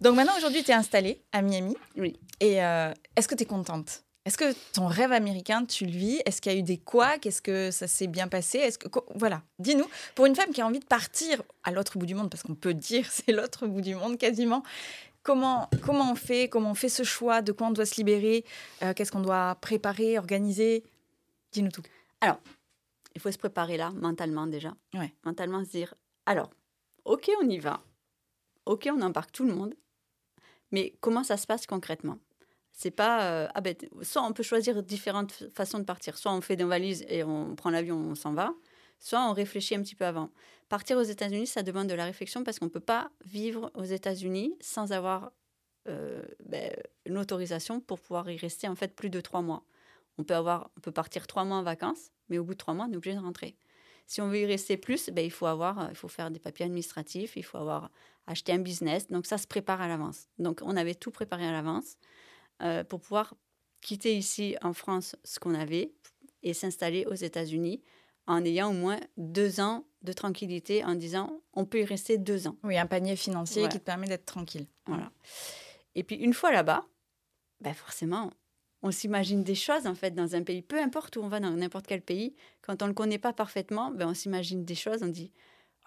Donc 0.00 0.16
maintenant, 0.16 0.36
aujourd'hui, 0.36 0.62
tu 0.62 0.70
es 0.70 0.74
installée 0.74 1.22
à 1.32 1.40
Miami. 1.40 1.74
Oui. 1.96 2.20
Et 2.40 2.62
euh, 2.62 2.92
est-ce 3.16 3.28
que 3.28 3.34
tu 3.34 3.44
es 3.44 3.46
contente? 3.46 4.02
Est-ce 4.26 4.36
que 4.36 4.52
ton 4.72 4.88
rêve 4.88 5.12
américain, 5.12 5.64
tu 5.64 5.86
le 5.86 5.92
vis? 5.92 6.20
Est-ce 6.26 6.40
qu'il 6.40 6.50
y 6.50 6.56
a 6.56 6.58
eu 6.58 6.62
des 6.64 6.78
couacs? 6.78 7.24
Est-ce 7.26 7.40
que 7.40 7.70
ça 7.70 7.86
s'est 7.86 8.08
bien 8.08 8.26
passé? 8.26 8.58
Est-ce 8.58 8.76
que 8.76 8.88
voilà, 9.14 9.42
dis-nous 9.60 9.86
pour 10.16 10.26
une 10.26 10.34
femme 10.34 10.50
qui 10.50 10.60
a 10.60 10.66
envie 10.66 10.80
de 10.80 10.84
partir 10.84 11.40
à 11.62 11.70
l'autre 11.70 11.96
bout 11.96 12.06
du 12.06 12.16
monde, 12.16 12.28
parce 12.28 12.42
qu'on 12.42 12.56
peut 12.56 12.74
dire 12.74 13.06
c'est 13.10 13.30
l'autre 13.30 13.68
bout 13.68 13.82
du 13.82 13.94
monde 13.94 14.18
quasiment. 14.18 14.64
Comment 15.22 15.70
comment 15.84 16.10
on 16.10 16.16
fait? 16.16 16.48
Comment 16.48 16.72
on 16.72 16.74
fait 16.74 16.88
ce 16.88 17.04
choix? 17.04 17.40
De 17.40 17.52
quoi 17.52 17.68
on 17.68 17.70
doit 17.70 17.86
se 17.86 17.94
libérer? 17.98 18.44
Euh, 18.82 18.94
Qu'est-ce 18.94 19.12
qu'on 19.12 19.20
doit 19.20 19.56
préparer, 19.60 20.18
organiser? 20.18 20.82
Dis-nous 21.52 21.70
tout. 21.70 21.82
Alors, 22.20 22.40
il 23.14 23.20
faut 23.20 23.30
se 23.30 23.38
préparer 23.38 23.76
là, 23.76 23.92
mentalement 23.92 24.48
déjà. 24.48 24.74
Ouais. 24.92 25.14
Mentalement 25.24 25.64
se 25.64 25.70
dire 25.70 25.94
alors, 26.26 26.50
ok, 27.04 27.30
on 27.40 27.48
y 27.48 27.58
va. 27.58 27.80
Ok, 28.64 28.88
on 28.92 29.00
embarque 29.00 29.30
tout 29.30 29.46
le 29.46 29.54
monde. 29.54 29.74
Mais 30.72 30.94
comment 31.00 31.22
ça 31.22 31.36
se 31.36 31.46
passe 31.46 31.64
concrètement? 31.64 32.18
C'est 32.76 32.90
pas. 32.90 33.24
Euh, 33.24 33.48
ah 33.54 33.62
ben, 33.62 33.74
soit 34.02 34.22
on 34.22 34.34
peut 34.34 34.42
choisir 34.42 34.82
différentes 34.82 35.48
façons 35.54 35.78
de 35.78 35.84
partir. 35.84 36.18
Soit 36.18 36.32
on 36.32 36.42
fait 36.42 36.56
des 36.56 36.64
valises 36.64 37.06
et 37.08 37.24
on 37.24 37.56
prend 37.56 37.70
l'avion, 37.70 37.96
on 37.96 38.14
s'en 38.14 38.34
va. 38.34 38.52
Soit 39.00 39.26
on 39.28 39.32
réfléchit 39.32 39.74
un 39.74 39.82
petit 39.82 39.94
peu 39.94 40.04
avant. 40.04 40.30
Partir 40.68 40.98
aux 40.98 41.02
États-Unis, 41.02 41.46
ça 41.46 41.62
demande 41.62 41.88
de 41.88 41.94
la 41.94 42.04
réflexion 42.04 42.44
parce 42.44 42.58
qu'on 42.58 42.66
ne 42.66 42.70
peut 42.70 42.80
pas 42.80 43.10
vivre 43.24 43.70
aux 43.74 43.84
États-Unis 43.84 44.54
sans 44.60 44.92
avoir 44.92 45.32
euh, 45.88 46.22
ben, 46.44 46.70
une 47.06 47.16
autorisation 47.16 47.80
pour 47.80 47.98
pouvoir 47.98 48.28
y 48.28 48.36
rester 48.36 48.68
en 48.68 48.76
fait 48.76 48.94
plus 48.94 49.08
de 49.08 49.22
trois 49.22 49.40
mois. 49.40 49.64
On 50.18 50.24
peut, 50.24 50.34
avoir, 50.34 50.70
on 50.76 50.80
peut 50.80 50.92
partir 50.92 51.26
trois 51.26 51.44
mois 51.44 51.56
en 51.56 51.62
vacances, 51.62 52.10
mais 52.28 52.36
au 52.36 52.44
bout 52.44 52.52
de 52.52 52.58
trois 52.58 52.74
mois, 52.74 52.86
on 52.90 52.92
est 52.92 52.96
obligé 52.96 53.16
de 53.16 53.22
rentrer. 53.22 53.56
Si 54.06 54.20
on 54.20 54.28
veut 54.28 54.40
y 54.40 54.46
rester 54.46 54.76
plus, 54.76 55.08
ben, 55.08 55.24
il, 55.24 55.30
faut 55.30 55.46
avoir, 55.46 55.88
il 55.88 55.96
faut 55.96 56.08
faire 56.08 56.30
des 56.30 56.40
papiers 56.40 56.66
administratifs, 56.66 57.36
il 57.36 57.42
faut 57.42 57.56
avoir 57.56 57.90
acheté 58.26 58.52
un 58.52 58.58
business. 58.58 59.06
Donc 59.08 59.24
ça 59.24 59.38
se 59.38 59.46
prépare 59.46 59.80
à 59.80 59.88
l'avance. 59.88 60.28
Donc 60.38 60.60
on 60.62 60.76
avait 60.76 60.94
tout 60.94 61.10
préparé 61.10 61.46
à 61.46 61.52
l'avance 61.52 61.96
euh, 62.62 62.84
pour 62.84 63.00
pouvoir 63.00 63.34
quitter 63.80 64.16
ici 64.16 64.56
en 64.62 64.72
France 64.72 65.16
ce 65.24 65.38
qu'on 65.38 65.54
avait 65.54 65.92
et 66.42 66.54
s'installer 66.54 67.06
aux 67.06 67.14
États-Unis 67.14 67.82
en 68.26 68.44
ayant 68.44 68.70
au 68.70 68.72
moins 68.72 68.98
deux 69.16 69.60
ans 69.60 69.86
de 70.02 70.12
tranquillité 70.12 70.84
en 70.84 70.94
disant 70.94 71.40
on 71.52 71.64
peut 71.64 71.80
y 71.80 71.84
rester 71.84 72.18
deux 72.18 72.46
ans. 72.46 72.56
Oui, 72.64 72.78
un 72.78 72.86
panier 72.86 73.16
financier 73.16 73.68
qui 73.68 73.78
te 73.78 73.84
permet 73.84 74.08
d'être 74.08 74.26
tranquille. 74.26 74.66
Voilà. 74.86 75.10
Et 75.94 76.02
puis 76.02 76.16
une 76.16 76.34
fois 76.34 76.52
là-bas, 76.52 76.84
ben 77.60 77.74
forcément, 77.74 78.32
on 78.82 78.90
s'imagine 78.90 79.42
des 79.42 79.54
choses 79.54 79.86
en 79.86 79.94
fait 79.94 80.12
dans 80.12 80.34
un 80.34 80.42
pays, 80.42 80.62
peu 80.62 80.80
importe 80.80 81.16
où 81.16 81.20
on 81.22 81.28
va 81.28 81.40
dans 81.40 81.50
n'importe 81.50 81.86
quel 81.86 82.02
pays, 82.02 82.34
quand 82.62 82.82
on 82.82 82.86
ne 82.86 82.90
le 82.90 82.94
connaît 82.94 83.18
pas 83.18 83.32
parfaitement, 83.32 83.90
ben, 83.90 84.08
on 84.08 84.14
s'imagine 84.14 84.64
des 84.64 84.74
choses, 84.74 85.02
on 85.02 85.08
dit 85.08 85.32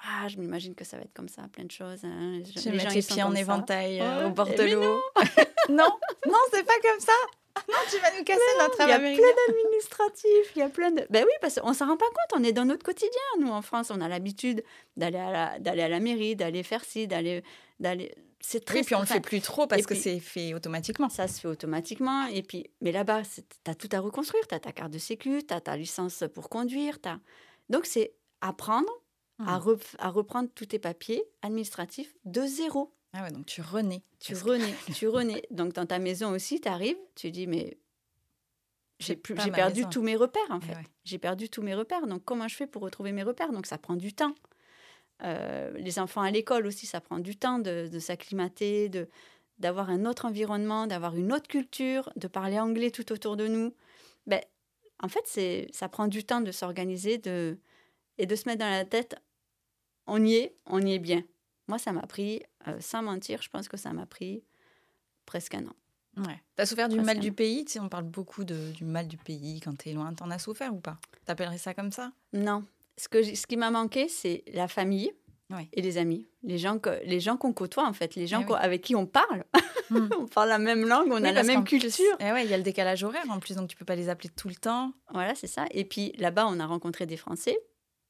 ah, 0.01 0.27
je 0.29 0.37
m'imagine 0.37 0.75
que 0.75 0.85
ça 0.85 0.97
va 0.97 1.03
être 1.03 1.13
comme 1.13 1.27
ça, 1.27 1.47
plein 1.51 1.65
de 1.65 1.71
choses. 1.71 2.03
Hein. 2.05 2.41
Je 2.55 2.69
vais 2.69 2.77
mettre 2.77 2.93
les 2.93 3.01
pieds 3.01 3.23
en 3.23 3.35
éventail 3.35 3.99
euh, 3.99 4.27
au 4.27 4.31
bord 4.31 4.47
de 4.47 4.73
l'eau. 4.73 5.01
non, 5.69 5.89
non, 6.27 6.39
c'est 6.51 6.65
pas 6.65 6.79
comme 6.81 6.99
ça. 6.99 7.13
Non, 7.67 7.77
tu 7.89 7.97
vas 7.97 8.17
nous 8.17 8.23
casser 8.23 8.39
notre 8.59 8.75
travail. 8.75 9.13
Il 9.13 9.19
y 9.19 9.23
a 9.23 9.33
plein 9.33 9.53
d'administratifs, 9.53 10.51
il 10.55 10.59
y 10.59 10.61
a 10.61 10.69
plein 10.69 10.91
de. 10.91 11.05
Ben 11.09 11.23
oui, 11.25 11.33
parce 11.41 11.59
qu'on 11.59 11.73
s'en 11.73 11.87
rend 11.87 11.97
pas 11.97 12.05
compte. 12.05 12.39
On 12.39 12.43
est 12.43 12.53
dans 12.53 12.65
notre 12.65 12.83
quotidien. 12.83 13.09
Nous, 13.39 13.49
en 13.49 13.61
France, 13.61 13.91
on 13.91 13.99
a 14.01 14.07
l'habitude 14.07 14.63
d'aller 14.95 15.17
à 15.17 15.31
la, 15.31 15.59
d'aller 15.59 15.81
à 15.81 15.89
la 15.89 15.99
mairie, 15.99 16.35
d'aller 16.35 16.63
faire 16.63 16.85
ci, 16.85 17.07
d'aller, 17.07 17.43
d'aller 17.79 18.13
c'est 18.41 18.63
très. 18.63 18.79
Et 18.79 18.83
puis 18.83 18.95
on 18.95 19.01
le 19.01 19.05
fait 19.05 19.19
plus 19.19 19.41
trop 19.41 19.67
parce 19.67 19.85
que 19.85 19.95
c'est 19.95 20.19
fait 20.19 20.53
automatiquement. 20.53 21.09
Ça 21.09 21.27
se 21.27 21.39
fait 21.39 21.47
automatiquement. 21.47 22.25
Et 22.27 22.43
puis, 22.43 22.69
mais 22.81 22.91
là-bas, 22.91 23.23
tu 23.23 23.71
as 23.71 23.75
tout 23.75 23.89
à 23.91 23.99
reconstruire. 23.99 24.47
Tu 24.47 24.55
as 24.55 24.59
ta 24.59 24.71
carte 24.71 24.91
de 24.91 24.97
sécu, 24.97 25.43
tu 25.45 25.53
as 25.53 25.61
ta 25.61 25.75
licence 25.75 26.23
pour 26.33 26.49
conduire. 26.49 26.97
As... 27.05 27.19
Donc, 27.69 27.85
c'est 27.85 28.13
apprendre 28.41 28.91
à, 29.39 29.59
mmh. 29.59 29.77
à, 29.99 30.09
reprendre 30.09 30.49
tous 30.53 30.67
tes 30.67 30.79
papiers 30.79 31.23
administratifs 31.41 32.13
de 32.25 32.45
zéro. 32.45 32.93
Ah 33.13 33.23
ouais, 33.23 33.31
donc 33.31 33.45
tu 33.45 33.61
renais. 33.61 34.03
Tu 34.19 34.35
renais, 34.35 34.73
tu 34.95 35.07
renais. 35.07 35.43
Donc, 35.51 35.73
dans 35.73 35.85
ta 35.85 35.99
maison 35.99 36.31
aussi, 36.31 36.61
tu 36.61 36.67
arrives, 36.67 36.97
tu 37.15 37.31
dis, 37.31 37.47
mais 37.47 37.77
j'ai 38.99 39.15
perdu 39.15 39.85
tous 39.89 40.01
mes 40.01 40.15
repères, 40.15 40.49
en 40.49 40.59
fait. 40.59 40.77
J'ai 41.05 41.17
perdu 41.17 41.49
tous 41.49 41.61
mes 41.61 41.73
repères. 41.73 42.05
Donc, 42.05 42.23
comment 42.25 42.47
je 42.47 42.55
fais 42.55 42.67
pour 42.67 42.81
retrouver 42.81 43.11
mes 43.11 43.23
repères? 43.23 43.51
Donc, 43.51 43.65
ça 43.65 43.77
prend 43.77 43.95
du 43.95 44.13
temps. 44.13 44.35
Euh, 45.23 45.71
les 45.77 45.99
enfants 45.99 46.21
à 46.21 46.31
l'école 46.31 46.65
aussi, 46.65 46.85
ça 46.85 47.01
prend 47.01 47.19
du 47.19 47.35
temps 47.37 47.59
de, 47.59 47.89
s'acclimater, 47.99 48.89
de, 48.89 49.09
d'avoir 49.57 49.89
un 49.89 50.05
autre 50.05 50.25
environnement, 50.25 50.85
d'avoir 50.85 51.15
une 51.15 51.31
autre 51.33 51.47
culture, 51.47 52.11
de 52.15 52.27
parler 52.27 52.59
anglais 52.59 52.91
tout 52.91 53.11
autour 53.11 53.37
de 53.37 53.47
nous. 53.47 53.73
Ben, 54.27 54.41
en 55.01 55.07
fait, 55.07 55.23
c'est, 55.25 55.67
ça 55.71 55.87
prend 55.87 56.07
du 56.07 56.25
temps 56.25 56.41
de 56.41 56.51
s'organiser 56.51 57.17
de, 57.17 57.57
et 58.17 58.25
de 58.25 58.35
se 58.35 58.47
mettre 58.47 58.59
dans 58.59 58.69
la 58.69 58.85
tête, 58.85 59.15
on 60.07 60.23
y 60.25 60.35
est, 60.35 60.57
on 60.65 60.81
y 60.81 60.93
est 60.93 60.99
bien. 60.99 61.23
Moi, 61.67 61.79
ça 61.79 61.93
m'a 61.93 62.05
pris, 62.05 62.43
euh, 62.67 62.77
sans 62.79 63.01
mentir, 63.01 63.41
je 63.41 63.49
pense 63.49 63.67
que 63.67 63.77
ça 63.77 63.93
m'a 63.93 64.05
pris 64.05 64.43
presque 65.25 65.55
un 65.55 65.65
an. 65.67 65.75
Ouais. 66.17 66.41
T'as 66.55 66.65
souffert 66.65 66.89
du 66.89 66.99
mal 66.99 67.19
du 67.19 67.31
pays? 67.31 67.63
Tu 67.65 67.73
sais, 67.73 67.79
On 67.79 67.87
parle 67.89 68.03
beaucoup 68.03 68.43
de, 68.43 68.71
du 68.71 68.83
mal 68.83 69.07
du 69.07 69.17
pays 69.17 69.61
quand 69.61 69.77
t'es 69.77 69.93
loin. 69.93 70.13
T'en 70.13 70.29
as 70.31 70.39
souffert 70.39 70.73
ou 70.73 70.79
pas? 70.79 70.97
T'appellerais 71.25 71.57
ça 71.57 71.73
comme 71.73 71.91
ça? 71.91 72.11
Non, 72.33 72.65
ce, 72.97 73.07
que, 73.07 73.23
ce 73.23 73.47
qui 73.47 73.55
m'a 73.55 73.71
manqué, 73.71 74.09
c'est 74.09 74.43
la 74.53 74.67
famille 74.67 75.11
et 75.73 75.81
les 75.81 75.97
amis. 75.97 76.27
Les 76.43 76.57
gens, 76.57 76.77
que, 76.77 77.03
les 77.05 77.19
gens 77.19 77.37
qu'on 77.37 77.53
côtoie, 77.53 77.87
en 77.87 77.93
fait. 77.93 78.15
Les 78.15 78.27
gens 78.27 78.45
eh 78.47 78.53
avec 78.53 78.81
qui 78.81 78.95
on 78.95 79.05
parle. 79.05 79.45
Hmm. 79.89 80.07
on 80.19 80.27
parle 80.27 80.49
la 80.49 80.59
même 80.59 80.87
langue, 80.87 81.11
on 81.11 81.23
a 81.23 81.31
la 81.31 81.43
même 81.43 81.63
culture. 81.63 82.15
Eh 82.19 82.31
ouais, 82.31 82.45
il 82.45 82.51
y 82.51 82.53
a 82.53 82.57
le 82.57 82.63
décalage 82.63 83.03
horaire 83.03 83.25
en 83.29 83.39
plus, 83.39 83.55
donc 83.55 83.67
tu 83.67 83.75
peux 83.75 83.85
pas 83.85 83.95
les 83.95 84.09
appeler 84.09 84.29
tout 84.29 84.47
le 84.47 84.55
temps. 84.55 84.93
Voilà, 85.11 85.33
c'est 85.35 85.47
ça. 85.47 85.65
Et 85.71 85.85
puis 85.85 86.13
là-bas, 86.17 86.47
on 86.47 86.59
a 86.59 86.65
rencontré 86.65 87.05
des 87.05 87.17
Français, 87.17 87.57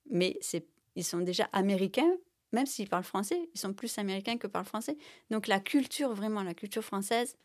mais 0.10 0.38
c'est, 0.42 0.66
ils 0.96 1.04
sont 1.04 1.20
déjà 1.20 1.48
américains. 1.54 2.12
Même 2.52 2.66
s'ils 2.66 2.90
parlent 2.90 3.04
français, 3.04 3.50
ils 3.54 3.60
sont 3.60 3.74
plus 3.74 3.98
américains 3.98 4.38
que 4.38 4.48
parlent 4.48 4.66
français. 4.66 4.98
Donc 5.30 5.48
la 5.48 5.60
culture, 5.60 6.14
vraiment, 6.14 6.44
la 6.44 6.54
culture 6.54 6.84
française, 6.84 7.36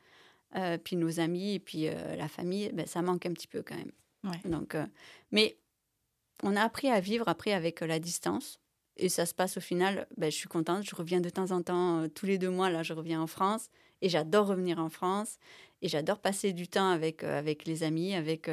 euh, 0.56 0.78
puis 0.78 0.96
nos 0.96 1.20
amis, 1.20 1.54
et 1.54 1.60
puis 1.60 1.88
euh, 1.88 2.16
la 2.16 2.28
famille, 2.28 2.70
ben, 2.72 2.86
ça 2.86 3.02
manque 3.02 3.26
un 3.26 3.32
petit 3.32 3.48
peu 3.48 3.62
quand 3.62 3.76
même. 3.76 3.92
Donc, 4.46 4.74
euh, 4.74 4.86
mais 5.32 5.58
on 6.42 6.56
a 6.56 6.62
appris 6.62 6.88
à 6.88 7.00
vivre 7.00 7.28
après 7.28 7.52
avec 7.52 7.80
la 7.80 7.98
distance. 7.98 8.60
Et 8.96 9.08
ça 9.08 9.26
se 9.26 9.34
passe 9.34 9.56
au 9.56 9.60
final, 9.60 10.06
ben, 10.16 10.30
je 10.30 10.36
suis 10.36 10.48
contente, 10.48 10.84
je 10.88 10.94
reviens 10.94 11.20
de 11.20 11.28
temps 11.28 11.50
en 11.50 11.62
temps, 11.62 12.08
tous 12.14 12.26
les 12.26 12.38
deux 12.38 12.48
mois, 12.50 12.70
là, 12.70 12.82
je 12.82 12.94
reviens 12.94 13.20
en 13.20 13.26
France. 13.26 13.68
Et 14.00 14.08
j'adore 14.08 14.46
revenir 14.46 14.78
en 14.78 14.88
France. 14.88 15.38
Et 15.82 15.88
j'adore 15.88 16.20
passer 16.20 16.52
du 16.52 16.68
temps 16.68 16.88
avec, 16.90 17.24
avec 17.24 17.66
les 17.66 17.82
amis, 17.82 18.14
avec 18.14 18.48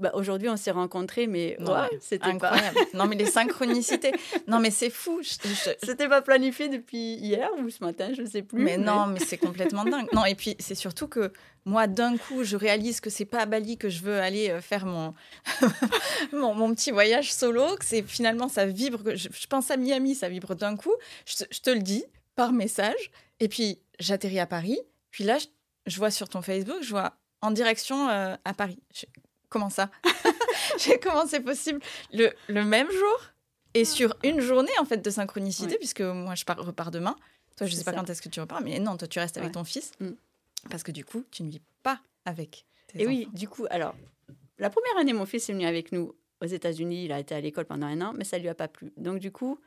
bah, 0.00 0.10
aujourd'hui, 0.14 0.48
on 0.48 0.56
s'est 0.56 0.70
rencontrés, 0.70 1.26
mais 1.26 1.56
c'était 2.00 2.24
incroyable. 2.26 2.78
non, 2.94 3.06
mais 3.06 3.16
les 3.16 3.26
synchronicités. 3.26 4.12
Non, 4.46 4.58
mais 4.58 4.70
c'est 4.70 4.90
fou. 4.90 5.20
C'était 5.22 6.08
pas 6.08 6.22
planifié 6.22 6.68
depuis 6.68 7.14
hier 7.14 7.50
ou 7.58 7.70
ce 7.70 7.84
matin, 7.84 8.10
je 8.16 8.24
sais 8.24 8.42
plus. 8.42 8.62
Mais, 8.62 8.78
non, 8.78 9.06
mais 9.06 9.20
c'est 9.20 9.38
complètement 9.38 9.84
dingue. 9.84 10.08
Non, 10.12 10.24
et 10.24 10.34
puis 10.34 10.56
c'est 10.58 10.74
surtout 10.74 11.06
que 11.06 11.32
moi, 11.66 11.86
d'un 11.86 12.16
coup, 12.16 12.42
je 12.42 12.56
réalise 12.56 13.00
que 13.00 13.10
c'est 13.10 13.26
pas 13.26 13.40
à 13.40 13.46
Bali 13.46 13.76
que 13.76 13.90
je 13.90 14.02
veux 14.02 14.18
aller 14.18 14.50
euh, 14.50 14.60
faire 14.60 14.86
mon, 14.86 15.14
mon, 16.32 16.74
petit 16.74 16.90
voyage 16.90 17.32
solo, 17.32 17.76
que 17.76 17.84
c'est 17.84 18.02
finalement 18.02 18.48
ça 18.48 18.64
vibre. 18.64 19.02
Je, 19.14 19.28
je, 19.30 19.46
pense 19.46 19.70
à 19.70 19.76
Miami, 19.76 20.14
ça 20.14 20.28
vibre 20.28 20.54
d'un 20.54 20.76
coup. 20.76 20.94
Je, 21.26 21.60
te 21.60 21.70
le 21.70 21.80
dis 21.80 22.04
par 22.34 22.52
message. 22.52 23.10
Et 23.40 23.48
puis 23.48 23.78
j'atterris 23.98 24.40
à 24.40 24.46
Paris. 24.46 24.78
Puis 25.10 25.24
là, 25.24 25.38
je, 25.86 25.96
vois 25.98 26.10
sur 26.10 26.28
ton 26.28 26.40
Facebook, 26.40 26.78
je 26.82 26.90
vois 26.90 27.18
en 27.42 27.50
direction 27.50 28.08
euh, 28.08 28.34
à 28.44 28.54
Paris. 28.54 28.78
Comment 29.50 29.68
ça 29.68 29.90
Comment 31.02 31.26
c'est 31.26 31.40
possible 31.40 31.80
le, 32.12 32.32
le, 32.48 32.64
même 32.64 32.90
jour 32.90 33.20
et 33.74 33.84
sur 33.84 34.16
une 34.24 34.40
journée 34.40 34.72
en 34.80 34.84
fait 34.84 35.04
de 35.04 35.10
synchronicité, 35.10 35.76
puisque 35.76 36.00
moi 36.00 36.34
je 36.34 36.44
repars 36.46 36.90
demain. 36.90 37.16
Toi, 37.56 37.66
je 37.66 37.74
ne 37.74 37.78
sais 37.78 37.84
pas 37.84 37.92
quand 37.92 38.08
est-ce 38.08 38.22
que 38.22 38.30
tu 38.30 38.40
repars, 38.40 38.62
mais 38.62 38.78
non, 38.78 38.96
toi 38.96 39.06
tu 39.06 39.18
restes 39.18 39.36
avec 39.36 39.52
ton 39.52 39.64
fils. 39.64 39.92
Mm. 40.00 40.12
Parce 40.70 40.82
que 40.82 40.92
du 40.92 41.04
coup, 41.04 41.24
tu 41.30 41.42
ne 41.42 41.50
vis 41.50 41.60
pas 41.82 42.00
avec 42.24 42.64
tes 42.86 43.02
Et 43.02 43.06
oui, 43.06 43.28
du 43.32 43.48
coup, 43.48 43.66
alors, 43.70 43.94
la 44.58 44.70
première 44.70 44.96
année, 44.98 45.12
mon 45.12 45.26
fils 45.26 45.48
est 45.48 45.52
venu 45.52 45.66
avec 45.66 45.92
nous 45.92 46.14
aux 46.40 46.46
États-Unis. 46.46 47.04
Il 47.04 47.12
a 47.12 47.20
été 47.20 47.34
à 47.34 47.40
l'école 47.40 47.66
pendant 47.66 47.86
un 47.86 48.00
an, 48.00 48.12
mais 48.16 48.24
ça 48.24 48.36
ne 48.38 48.42
lui 48.42 48.48
a 48.48 48.54
pas 48.54 48.68
plu. 48.68 48.92
Donc, 48.96 49.18
du 49.18 49.30
coup, 49.30 49.58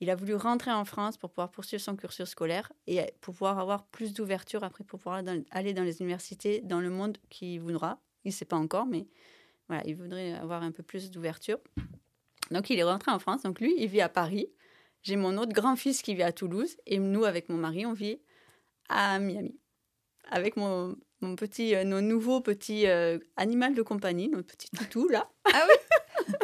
il 0.00 0.10
a 0.10 0.16
voulu 0.16 0.34
rentrer 0.34 0.72
en 0.72 0.84
France 0.84 1.16
pour 1.16 1.30
pouvoir 1.30 1.50
poursuivre 1.50 1.82
son 1.82 1.96
cursus 1.96 2.28
scolaire 2.28 2.72
et 2.86 3.02
pour 3.20 3.34
pouvoir 3.34 3.58
avoir 3.58 3.84
plus 3.86 4.12
d'ouverture 4.12 4.64
après, 4.64 4.84
pour 4.84 4.98
pouvoir 4.98 5.22
aller 5.50 5.74
dans 5.74 5.84
les 5.84 6.00
universités, 6.00 6.60
dans 6.60 6.80
le 6.80 6.90
monde 6.90 7.18
qu'il 7.30 7.60
voudra. 7.60 8.00
Il 8.24 8.28
ne 8.28 8.32
sait 8.32 8.44
pas 8.44 8.56
encore, 8.56 8.86
mais 8.86 9.06
voilà, 9.68 9.82
il 9.86 9.96
voudrait 9.96 10.32
avoir 10.32 10.62
un 10.62 10.72
peu 10.72 10.82
plus 10.82 11.10
d'ouverture. 11.10 11.58
Donc, 12.50 12.70
il 12.70 12.78
est 12.78 12.84
rentré 12.84 13.10
en 13.10 13.18
France. 13.18 13.42
Donc, 13.42 13.60
lui, 13.60 13.74
il 13.78 13.88
vit 13.88 14.00
à 14.00 14.08
Paris. 14.08 14.48
J'ai 15.02 15.16
mon 15.16 15.36
autre 15.38 15.52
grand-fils 15.52 16.02
qui 16.02 16.14
vit 16.14 16.22
à 16.22 16.32
Toulouse. 16.32 16.76
Et 16.86 16.98
nous, 16.98 17.24
avec 17.24 17.48
mon 17.48 17.56
mari, 17.56 17.86
on 17.86 17.92
vit 17.92 18.20
à 18.88 19.18
Miami. 19.18 19.58
Avec 20.30 20.56
mon, 20.56 20.96
mon 21.20 21.34
petit, 21.36 21.74
euh, 21.74 21.84
nos 21.84 22.00
nouveaux 22.00 22.40
petits 22.40 22.86
euh, 22.86 23.18
animaux 23.36 23.72
de 23.74 23.82
compagnie, 23.82 24.28
notre 24.28 24.48
petit 24.54 24.68
toutou, 24.70 25.08
là. 25.08 25.28
Ah 25.44 25.66
oui 25.68 26.34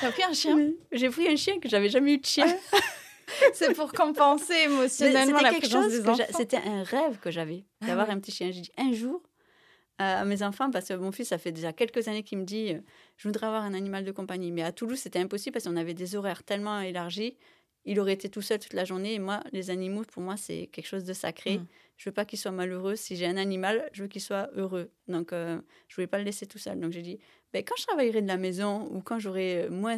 T'as 0.00 0.10
pris 0.10 0.24
un 0.24 0.32
chien 0.32 0.72
J'ai 0.92 1.08
pris 1.08 1.28
un 1.28 1.36
chien 1.36 1.60
que 1.60 1.68
j'avais 1.68 1.88
jamais 1.88 2.14
eu 2.14 2.18
de 2.18 2.26
chien. 2.26 2.46
C'est 3.52 3.74
pour 3.74 3.92
compenser 3.92 4.54
émotionnellement 4.64 5.40
la 5.40 5.52
présence 5.52 5.88
des 5.88 6.08
enfants. 6.08 6.24
C'était 6.36 6.56
un 6.58 6.82
rêve 6.82 7.18
que 7.18 7.30
j'avais, 7.30 7.64
ah 7.80 7.86
d'avoir 7.86 8.10
un 8.10 8.18
petit 8.18 8.32
chien. 8.32 8.50
J'ai 8.50 8.62
dit, 8.62 8.72
un 8.76 8.92
jour, 8.92 9.22
à 10.00 10.24
mes 10.24 10.42
enfants 10.42 10.70
parce 10.70 10.88
que 10.88 10.94
mon 10.94 11.12
fils, 11.12 11.28
ça 11.28 11.38
fait 11.38 11.52
déjà 11.52 11.74
quelques 11.74 12.08
années 12.08 12.22
qu'il 12.22 12.38
me 12.38 12.44
dit 12.44 12.72
euh, 12.72 12.80
je 13.18 13.28
voudrais 13.28 13.46
avoir 13.46 13.64
un 13.64 13.74
animal 13.74 14.04
de 14.04 14.12
compagnie. 14.12 14.50
Mais 14.50 14.62
à 14.62 14.72
Toulouse, 14.72 14.98
c'était 14.98 15.18
impossible 15.18 15.52
parce 15.52 15.66
qu'on 15.66 15.76
avait 15.76 15.94
des 15.94 16.16
horaires 16.16 16.42
tellement 16.42 16.80
élargis. 16.80 17.36
Il 17.84 18.00
aurait 18.00 18.14
été 18.14 18.30
tout 18.30 18.40
seul 18.40 18.58
toute 18.58 18.72
la 18.72 18.84
journée. 18.84 19.14
Et 19.14 19.18
moi, 19.18 19.40
les 19.52 19.68
animaux, 19.68 20.02
pour 20.10 20.22
moi, 20.22 20.36
c'est 20.36 20.68
quelque 20.72 20.86
chose 20.86 21.04
de 21.04 21.12
sacré. 21.12 21.54
Je 21.54 21.58
mmh. 21.58 21.66
Je 21.98 22.08
veux 22.08 22.14
pas 22.14 22.24
qu'il 22.24 22.38
soit 22.38 22.50
malheureux. 22.50 22.96
Si 22.96 23.14
j'ai 23.14 23.26
un 23.26 23.36
animal, 23.36 23.90
je 23.92 24.02
veux 24.02 24.08
qu'il 24.08 24.22
soit 24.22 24.48
heureux. 24.54 24.90
Donc, 25.06 25.34
euh, 25.34 25.60
je 25.88 25.96
voulais 25.96 26.06
pas 26.06 26.16
le 26.16 26.24
laisser 26.24 26.46
tout 26.46 26.58
seul. 26.58 26.80
Donc, 26.80 26.92
j'ai 26.92 27.02
dit 27.02 27.18
ben, 27.52 27.62
quand 27.62 27.74
je 27.78 27.86
travaillerai 27.86 28.22
de 28.22 28.28
la 28.28 28.38
maison 28.38 28.88
ou 28.90 29.02
quand 29.02 29.18
j'aurai 29.18 29.68
moins. 29.68 29.96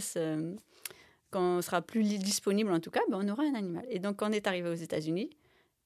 quand 1.31 1.59
on 1.59 1.63
sera 1.63 1.81
plus 1.81 2.03
disponible, 2.19 2.73
en 2.73 2.81
tout 2.81 2.91
cas, 2.91 3.03
ben, 3.09 3.21
on 3.23 3.29
aura 3.29 3.45
un 3.45 3.55
animal. 3.55 3.85
Et 3.89 4.01
donc, 4.01 4.17
quand 4.17 4.31
on 4.31 4.33
est 4.33 4.49
arrivé 4.49 4.69
aux 4.69 4.75
États-Unis, 4.75 5.31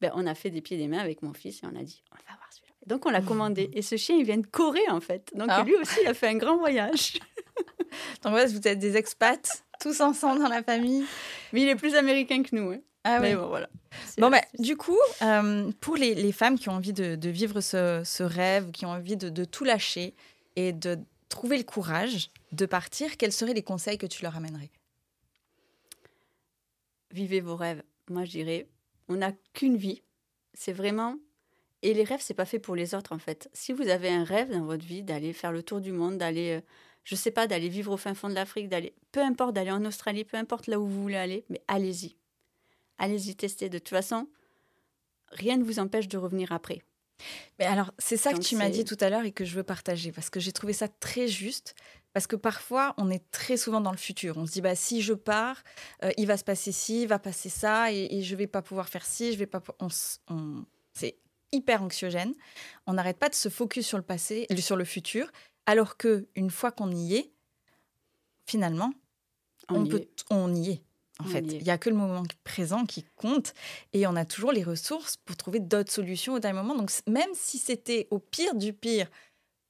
ben, 0.00 0.10
on 0.14 0.26
a 0.26 0.34
fait 0.34 0.50
des 0.50 0.62
pieds 0.62 0.78
et 0.78 0.80
des 0.80 0.88
mains 0.88 0.98
avec 0.98 1.22
mon 1.22 1.32
fils 1.32 1.62
et 1.62 1.66
on 1.66 1.76
a 1.76 1.82
dit 1.82 2.02
on 2.12 2.16
va 2.16 2.36
voir 2.36 2.52
celui 2.52 2.65
donc 2.86 3.04
on 3.06 3.10
l'a 3.10 3.20
commandé. 3.20 3.70
Et 3.72 3.82
ce 3.82 3.96
chien, 3.96 4.16
il 4.16 4.24
vient 4.24 4.38
de 4.38 4.46
Corée 4.46 4.88
en 4.88 5.00
fait. 5.00 5.30
Donc 5.34 5.48
ah. 5.50 5.64
lui 5.64 5.74
aussi, 5.76 5.98
il 6.02 6.08
a 6.08 6.14
fait 6.14 6.28
un 6.28 6.36
grand 6.36 6.56
voyage. 6.56 7.18
Donc 8.22 8.34
ouais, 8.34 8.46
vous 8.46 8.68
êtes 8.68 8.78
des 8.78 8.96
expats 8.96 9.64
tous 9.80 10.00
ensemble 10.00 10.40
dans 10.42 10.48
la 10.48 10.62
famille. 10.62 11.04
Mais 11.52 11.62
il 11.62 11.68
est 11.68 11.76
plus 11.76 11.94
américain 11.94 12.42
que 12.42 12.54
nous. 12.54 12.72
Hein. 12.72 12.80
Ah 13.04 13.18
oui. 13.22 13.34
bon, 13.34 13.46
voilà. 13.46 13.68
Bon, 14.18 14.30
bah, 14.30 14.42
du 14.58 14.76
coup, 14.76 14.98
euh, 15.22 15.70
pour 15.80 15.96
les, 15.96 16.14
les, 16.14 16.32
femmes 16.32 16.58
qui 16.58 16.68
ont 16.68 16.72
envie 16.72 16.92
de, 16.92 17.14
de 17.14 17.28
vivre 17.28 17.60
ce, 17.60 18.02
ce, 18.04 18.22
rêve, 18.22 18.72
qui 18.72 18.84
ont 18.84 18.90
envie 18.90 19.16
de, 19.16 19.28
de, 19.28 19.44
tout 19.44 19.64
lâcher 19.64 20.14
et 20.56 20.72
de 20.72 20.98
trouver 21.28 21.56
le 21.56 21.64
courage 21.64 22.30
de 22.52 22.66
partir, 22.66 23.16
quels 23.16 23.32
seraient 23.32 23.54
les 23.54 23.62
conseils 23.62 23.96
que 23.96 24.06
tu 24.06 24.22
leur 24.22 24.36
amènerais? 24.36 24.70
Vivez 27.12 27.40
vos 27.40 27.56
rêves. 27.56 27.82
Moi, 28.10 28.24
je 28.24 28.30
dirais, 28.30 28.68
on 29.08 29.16
n'a 29.16 29.32
qu'une 29.54 29.76
vie. 29.76 30.02
C'est 30.54 30.72
vraiment. 30.72 31.16
Et 31.86 31.94
les 31.94 32.02
rêves, 32.02 32.20
c'est 32.20 32.34
pas 32.34 32.46
fait 32.46 32.58
pour 32.58 32.74
les 32.74 32.96
autres, 32.96 33.12
en 33.14 33.18
fait. 33.20 33.48
Si 33.52 33.72
vous 33.72 33.86
avez 33.86 34.08
un 34.08 34.24
rêve 34.24 34.50
dans 34.50 34.64
votre 34.64 34.84
vie 34.84 35.04
d'aller 35.04 35.32
faire 35.32 35.52
le 35.52 35.62
tour 35.62 35.80
du 35.80 35.92
monde, 35.92 36.18
d'aller, 36.18 36.56
euh, 36.56 36.60
je 37.04 37.14
sais 37.14 37.30
pas, 37.30 37.46
d'aller 37.46 37.68
vivre 37.68 37.92
au 37.92 37.96
fin 37.96 38.12
fond 38.12 38.28
de 38.28 38.34
l'Afrique, 38.34 38.68
d'aller, 38.68 38.92
peu 39.12 39.20
importe, 39.20 39.54
d'aller 39.54 39.70
en 39.70 39.84
Australie, 39.84 40.24
peu 40.24 40.36
importe 40.36 40.66
là 40.66 40.80
où 40.80 40.86
vous 40.88 41.00
voulez 41.00 41.14
aller, 41.14 41.44
mais 41.48 41.62
allez-y. 41.68 42.16
Allez-y 42.98 43.36
tester. 43.36 43.68
De 43.68 43.78
toute 43.78 43.90
façon, 43.90 44.26
rien 45.28 45.56
ne 45.58 45.62
vous 45.62 45.78
empêche 45.78 46.08
de 46.08 46.18
revenir 46.18 46.50
après. 46.50 46.82
Mais 47.60 47.66
alors, 47.66 47.92
c'est 47.98 48.16
ça 48.16 48.32
que 48.32 48.40
tu 48.40 48.56
m'as 48.56 48.68
dit 48.68 48.84
tout 48.84 48.96
à 48.98 49.08
l'heure 49.08 49.24
et 49.24 49.30
que 49.30 49.44
je 49.44 49.54
veux 49.54 49.62
partager 49.62 50.10
parce 50.10 50.28
que 50.28 50.40
j'ai 50.40 50.50
trouvé 50.50 50.72
ça 50.72 50.88
très 50.88 51.28
juste. 51.28 51.76
Parce 52.12 52.26
que 52.26 52.34
parfois, 52.34 52.94
on 52.96 53.10
est 53.10 53.30
très 53.30 53.56
souvent 53.56 53.80
dans 53.80 53.92
le 53.92 53.96
futur. 53.96 54.38
On 54.38 54.46
se 54.46 54.50
dit, 54.50 54.60
bah, 54.60 54.74
si 54.74 55.02
je 55.02 55.12
pars, 55.12 55.62
euh, 56.02 56.10
il 56.16 56.26
va 56.26 56.36
se 56.36 56.42
passer 56.42 56.72
ci, 56.72 57.02
il 57.02 57.08
va 57.08 57.20
passer 57.20 57.48
ça, 57.48 57.92
et, 57.92 58.08
et 58.10 58.22
je 58.24 58.34
vais 58.34 58.48
pas 58.48 58.62
pouvoir 58.62 58.88
faire 58.88 59.06
ci, 59.06 59.32
je 59.32 59.38
vais 59.38 59.46
pas. 59.46 59.62
On, 59.78 59.88
on... 60.30 60.64
C'est 60.92 61.16
hyper 61.52 61.82
anxiogène. 61.82 62.34
On 62.86 62.94
n'arrête 62.94 63.18
pas 63.18 63.28
de 63.28 63.34
se 63.34 63.48
focus 63.48 63.86
sur 63.86 63.98
le 63.98 64.04
passé, 64.04 64.46
sur 64.58 64.76
le 64.76 64.84
futur, 64.84 65.30
alors 65.66 65.96
que 65.96 66.28
une 66.34 66.50
fois 66.50 66.72
qu'on 66.72 66.90
y 66.90 67.16
est, 67.16 67.32
finalement, 68.46 68.92
on, 69.68 69.80
on 69.82 69.86
peut, 69.86 69.98
est. 69.98 70.24
on 70.30 70.54
y 70.54 70.70
est. 70.70 70.82
En 71.18 71.24
fait, 71.24 71.40
il 71.40 71.62
n'y 71.62 71.70
a 71.70 71.78
que 71.78 71.88
le 71.88 71.96
moment 71.96 72.24
présent 72.44 72.84
qui 72.84 73.02
compte 73.16 73.54
et 73.94 74.06
on 74.06 74.16
a 74.16 74.26
toujours 74.26 74.52
les 74.52 74.62
ressources 74.62 75.16
pour 75.16 75.34
trouver 75.36 75.60
d'autres 75.60 75.90
solutions 75.90 76.34
au 76.34 76.38
dernier 76.40 76.60
moment. 76.60 76.76
Donc, 76.76 76.90
même 77.06 77.30
si 77.32 77.58
c'était 77.58 78.06
au 78.10 78.18
pire 78.18 78.54
du 78.54 78.74
pire 78.74 79.08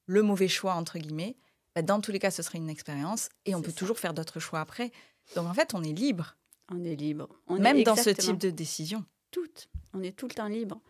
le 0.07 0.23
mauvais 0.23 0.49
choix, 0.49 0.75
entre 0.75 0.99
guillemets, 0.99 1.37
bah, 1.77 1.83
dans 1.83 2.01
tous 2.01 2.11
les 2.11 2.19
cas, 2.19 2.33
ce 2.33 2.43
serait 2.43 2.59
une 2.59 2.69
expérience 2.69 3.29
et 3.45 3.55
on 3.55 3.63
peut 3.63 3.71
ça. 3.71 3.77
toujours 3.77 3.99
faire 3.99 4.13
d'autres 4.13 4.41
choix 4.41 4.61
après. 4.61 4.91
Donc, 5.37 5.47
en 5.47 5.55
fait, 5.55 5.73
on 5.75 5.85
est 5.85 5.93
libre. 5.93 6.37
On 6.69 6.83
est 6.85 6.97
libre. 6.97 7.29
On 7.47 7.61
même 7.61 7.77
est 7.77 7.85
dans 7.85 7.97
ce 7.97 8.11
type 8.11 8.39
de 8.39 8.51
décision. 8.51 9.05
Toutes. 9.31 9.69
On 9.95 10.03
est 10.03 10.17
tout 10.17 10.27
le 10.27 10.35
temps 10.35 10.49
libre. 10.49 10.81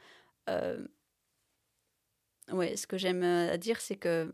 Euh... 0.48 0.86
Ouais, 2.52 2.76
ce 2.76 2.86
que 2.86 2.96
j'aime 2.96 3.24
euh, 3.24 3.56
dire, 3.56 3.80
c'est 3.80 3.96
que 3.96 4.32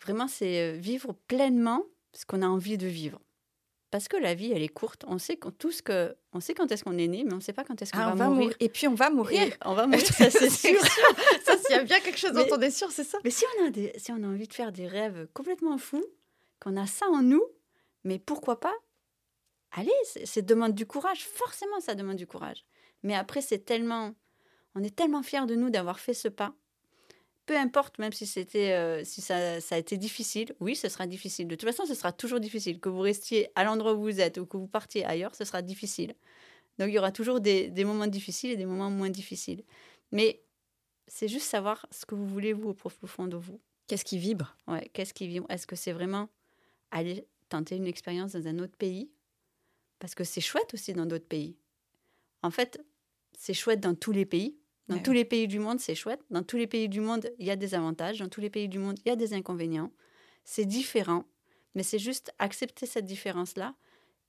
vraiment, 0.00 0.28
c'est 0.28 0.60
euh, 0.60 0.76
vivre 0.78 1.12
pleinement 1.28 1.84
ce 2.12 2.24
qu'on 2.24 2.42
a 2.42 2.46
envie 2.46 2.78
de 2.78 2.86
vivre 2.86 3.20
parce 3.94 4.08
que 4.08 4.16
la 4.16 4.34
vie, 4.34 4.50
elle 4.50 4.64
est 4.64 4.68
courte. 4.68 5.04
On 5.06 5.18
sait 5.18 5.36
quand, 5.36 5.52
tout 5.52 5.70
ce 5.70 5.80
que, 5.80 6.16
on 6.32 6.40
sait 6.40 6.52
quand 6.52 6.72
est-ce 6.72 6.82
qu'on 6.82 6.98
est 6.98 7.06
né, 7.06 7.22
mais 7.22 7.32
on 7.32 7.36
ne 7.36 7.40
sait 7.40 7.52
pas 7.52 7.62
quand 7.62 7.80
est-ce 7.80 7.92
qu'on 7.92 8.00
ah, 8.00 8.12
va, 8.12 8.28
mourir. 8.28 8.52
Et 8.58 8.68
puis 8.68 8.88
on 8.88 8.94
va 8.94 9.08
mourir. 9.08 9.40
Et 9.40 9.52
on 9.64 9.74
va 9.74 9.86
mourir, 9.86 10.04
ça 10.04 10.32
c'est 10.32 10.50
sûr. 10.50 10.80
ça, 11.44 11.56
s'il 11.56 11.76
y 11.76 11.78
a 11.78 11.84
bien 11.84 12.00
quelque 12.00 12.18
chose 12.18 12.32
mais, 12.34 12.44
dont 12.44 12.56
on 12.56 12.60
est 12.60 12.72
sûr, 12.72 12.90
c'est 12.90 13.04
ça. 13.04 13.18
Mais 13.22 13.30
si 13.30 13.44
on, 13.60 13.66
a 13.66 13.70
des, 13.70 13.92
si 13.96 14.10
on 14.10 14.20
a 14.24 14.26
envie 14.26 14.48
de 14.48 14.52
faire 14.52 14.72
des 14.72 14.88
rêves 14.88 15.28
complètement 15.32 15.78
fous, 15.78 16.04
qu'on 16.58 16.76
a 16.76 16.88
ça 16.88 17.06
en 17.06 17.22
nous, 17.22 17.44
mais 18.02 18.18
pourquoi 18.18 18.58
pas? 18.58 18.74
Allez, 19.70 19.92
c'est 20.24 20.44
demande 20.44 20.74
du 20.74 20.86
courage. 20.86 21.24
Forcément, 21.24 21.78
ça 21.78 21.94
demande 21.94 22.16
du 22.16 22.26
courage. 22.26 22.64
Mais 23.04 23.14
après, 23.14 23.42
c'est 23.42 23.60
tellement, 23.60 24.12
on 24.74 24.82
est 24.82 24.94
tellement 24.94 25.22
fiers 25.22 25.46
de 25.46 25.54
nous 25.54 25.70
d'avoir 25.70 26.00
fait 26.00 26.14
ce 26.14 26.28
pas 26.28 26.54
peu 27.46 27.56
importe, 27.56 27.98
même 27.98 28.12
si 28.12 28.26
c'était, 28.26 28.72
euh, 28.72 29.04
si 29.04 29.20
ça, 29.20 29.60
ça, 29.60 29.74
a 29.74 29.78
été 29.78 29.96
difficile, 29.96 30.54
oui, 30.60 30.74
ce 30.74 30.88
sera 30.88 31.06
difficile. 31.06 31.46
De 31.46 31.54
toute 31.54 31.68
façon, 31.68 31.84
ce 31.84 31.94
sera 31.94 32.12
toujours 32.12 32.40
difficile. 32.40 32.80
Que 32.80 32.88
vous 32.88 33.00
restiez 33.00 33.50
à 33.54 33.64
l'endroit 33.64 33.94
où 33.94 34.02
vous 34.02 34.20
êtes 34.20 34.38
ou 34.38 34.46
que 34.46 34.56
vous 34.56 34.66
partiez 34.66 35.04
ailleurs, 35.04 35.34
ce 35.34 35.44
sera 35.44 35.60
difficile. 35.60 36.14
Donc, 36.78 36.88
il 36.88 36.94
y 36.94 36.98
aura 36.98 37.12
toujours 37.12 37.40
des, 37.40 37.68
des 37.68 37.84
moments 37.84 38.06
difficiles 38.06 38.50
et 38.50 38.56
des 38.56 38.66
moments 38.66 38.90
moins 38.90 39.10
difficiles. 39.10 39.62
Mais 40.10 40.42
c'est 41.06 41.28
juste 41.28 41.46
savoir 41.46 41.86
ce 41.90 42.06
que 42.06 42.14
vous 42.14 42.26
voulez, 42.26 42.52
vous, 42.52 42.70
au 42.70 42.74
profond 42.74 43.26
de 43.26 43.36
vous. 43.36 43.60
Qu'est-ce 43.86 44.04
qui 44.04 44.18
vibre? 44.18 44.56
Ouais, 44.66 44.88
qu'est-ce 44.92 45.12
qui 45.12 45.28
vibre? 45.28 45.46
Est-ce 45.50 45.66
que 45.66 45.76
c'est 45.76 45.92
vraiment 45.92 46.30
aller 46.90 47.26
tenter 47.50 47.76
une 47.76 47.86
expérience 47.86 48.32
dans 48.32 48.46
un 48.48 48.58
autre 48.58 48.76
pays? 48.76 49.10
Parce 49.98 50.14
que 50.14 50.24
c'est 50.24 50.40
chouette 50.40 50.72
aussi 50.72 50.94
dans 50.94 51.06
d'autres 51.06 51.26
pays. 51.26 51.56
En 52.42 52.50
fait, 52.50 52.82
c'est 53.36 53.54
chouette 53.54 53.80
dans 53.80 53.94
tous 53.94 54.12
les 54.12 54.24
pays, 54.24 54.56
dans 54.88 54.96
ouais, 54.96 55.02
tous 55.02 55.12
les 55.12 55.24
pays 55.24 55.48
du 55.48 55.58
monde, 55.58 55.80
c'est 55.80 55.94
chouette. 55.94 56.20
Dans 56.30 56.42
tous 56.42 56.56
les 56.56 56.66
pays 56.66 56.88
du 56.88 57.00
monde, 57.00 57.30
il 57.38 57.46
y 57.46 57.50
a 57.50 57.56
des 57.56 57.74
avantages. 57.74 58.18
Dans 58.18 58.28
tous 58.28 58.40
les 58.40 58.50
pays 58.50 58.68
du 58.68 58.78
monde, 58.78 58.98
il 59.04 59.08
y 59.08 59.12
a 59.12 59.16
des 59.16 59.32
inconvénients. 59.32 59.90
C'est 60.44 60.66
différent, 60.66 61.24
mais 61.74 61.82
c'est 61.82 61.98
juste 61.98 62.32
accepter 62.38 62.84
cette 62.84 63.06
différence-là. 63.06 63.74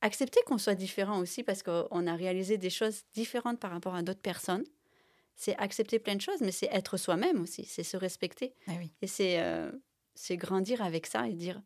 Accepter 0.02 0.40
qu'on 0.46 0.58
soit 0.58 0.76
différent 0.76 1.20
aussi 1.20 1.44
parce 1.44 1.62
qu'on 1.62 2.08
a 2.08 2.16
réalisé 2.16 2.58
des 2.58 2.70
choses 2.70 3.04
différentes 3.14 3.60
par 3.60 3.72
rapport 3.72 3.96
à 3.96 4.02
d'autres 4.02 4.22
personnes. 4.22 4.64
C'est 5.36 5.58
accepter 5.58 6.00
plein 6.00 6.16
de 6.16 6.22
choses, 6.22 6.40
mais 6.40 6.52
c'est 6.52 6.70
être 6.72 6.96
soi-même 6.96 7.42
aussi. 7.42 7.66
C'est 7.66 7.84
se 7.84 7.98
respecter. 7.98 8.54
Ah 8.68 8.74
oui. 8.80 8.92
Et 9.02 9.08
c'est 9.08 9.42
euh, 9.42 9.72
grandir 10.32 10.82
avec 10.82 11.06
ça 11.06 11.28
et 11.28 11.34
dire 11.34 11.62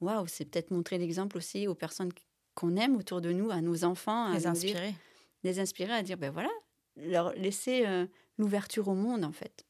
waouh, 0.00 0.28
c'est 0.28 0.44
peut-être 0.44 0.70
montrer 0.70 0.98
l'exemple 0.98 1.36
aussi 1.36 1.66
aux 1.66 1.74
personnes 1.74 2.12
qu'on 2.54 2.76
aime 2.76 2.96
autour 2.96 3.20
de 3.20 3.32
nous, 3.32 3.50
à 3.50 3.60
nos 3.60 3.84
enfants. 3.84 4.26
À 4.26 4.34
les 4.34 4.46
inspirer. 4.46 4.90
Dire, 4.90 5.00
les 5.42 5.58
inspirer 5.58 5.92
à 5.92 6.02
dire 6.02 6.18
ben 6.18 6.30
voilà, 6.30 6.50
leur 6.96 7.32
laisser 7.32 7.84
euh, 7.86 8.06
l'ouverture 8.38 8.88
au 8.88 8.94
monde, 8.94 9.24
en 9.24 9.32
fait. 9.32 9.64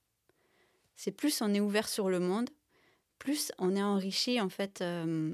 C'est 0.97 1.13
plus 1.13 1.43
on 1.43 1.53
est 1.55 1.61
ouvert 1.61 1.89
sur 1.89 2.09
le 2.09 2.21
monde, 2.21 2.51
plus 3.19 3.53
on 3.59 3.75
est 3.77 3.83
enrichi, 3.83 4.41
en 4.41 4.49
fait, 4.49 4.81
euh, 4.81 5.33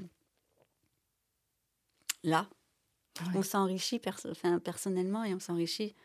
là. 2.23 2.49
Ouais. 3.21 3.27
On 3.35 3.43
s'enrichit 3.43 3.99
perso 3.99 4.29
enfin, 4.29 4.59
personnellement 4.59 5.23
et 5.23 5.33
on 5.33 5.39
s'enrichit 5.39 5.95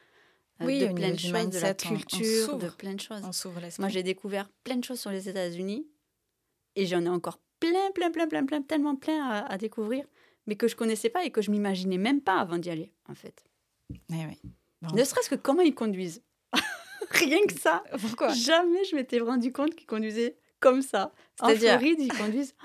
euh, 0.61 0.67
oui, 0.67 0.81
de 0.81 0.93
plein 0.93 1.11
de 1.11 1.19
choses, 1.19 1.51
de 1.51 1.59
la 1.59 1.75
culture, 1.75 2.57
de 2.59 2.69
plein 2.69 2.95
de 2.95 3.01
choses. 3.01 3.23
On 3.25 3.51
Moi, 3.81 3.89
j'ai 3.89 4.05
découvert 4.05 4.49
plein 4.63 4.77
de 4.77 4.85
choses 4.85 5.01
sur 5.01 5.11
les 5.11 5.29
États-Unis 5.29 5.89
et 6.77 6.87
j'en 6.87 7.05
ai 7.05 7.09
encore 7.09 7.41
plein, 7.59 7.91
plein, 7.95 8.11
plein, 8.11 8.29
plein, 8.29 8.47
plein, 8.47 8.63
tellement 8.63 8.95
plein 8.95 9.25
à, 9.25 9.39
à, 9.41 9.59
découvrir, 9.59 10.07
mais 10.47 10.55
que 10.55 10.69
je 10.69 10.77
connaissais 10.77 11.11
pas 11.11 11.25
et 11.25 11.31
que 11.31 11.43
je 11.43 11.51
m'imaginais 11.51 11.99
même 11.99 12.21
pas 12.21 12.39
avant 12.39 12.59
d'y 12.59 12.71
aller, 12.71 12.93
en 13.09 13.15
fait. 13.15 13.45
Eh 13.91 14.27
oui. 14.27 14.41
Bon. 14.83 14.95
Ne 14.95 15.05
serait-ce 15.05 15.29
que 15.29 15.35
comment 15.35 15.63
ils 15.63 15.75
conduisent. 15.75 16.23
Rien 17.11 17.45
que 17.47 17.59
ça. 17.59 17.83
Pourquoi? 18.01 18.33
Jamais 18.33 18.85
je 18.85 18.95
m'étais 18.97 19.19
rendu 19.19 19.53
compte 19.53 19.75
qu'ils 19.75 19.87
conduisaient 19.87 20.37
comme 20.61 20.83
ça. 20.83 21.13
En 21.41 21.49
Floride, 21.49 21.99
ils 21.99 22.13
conduisent. 22.13 22.55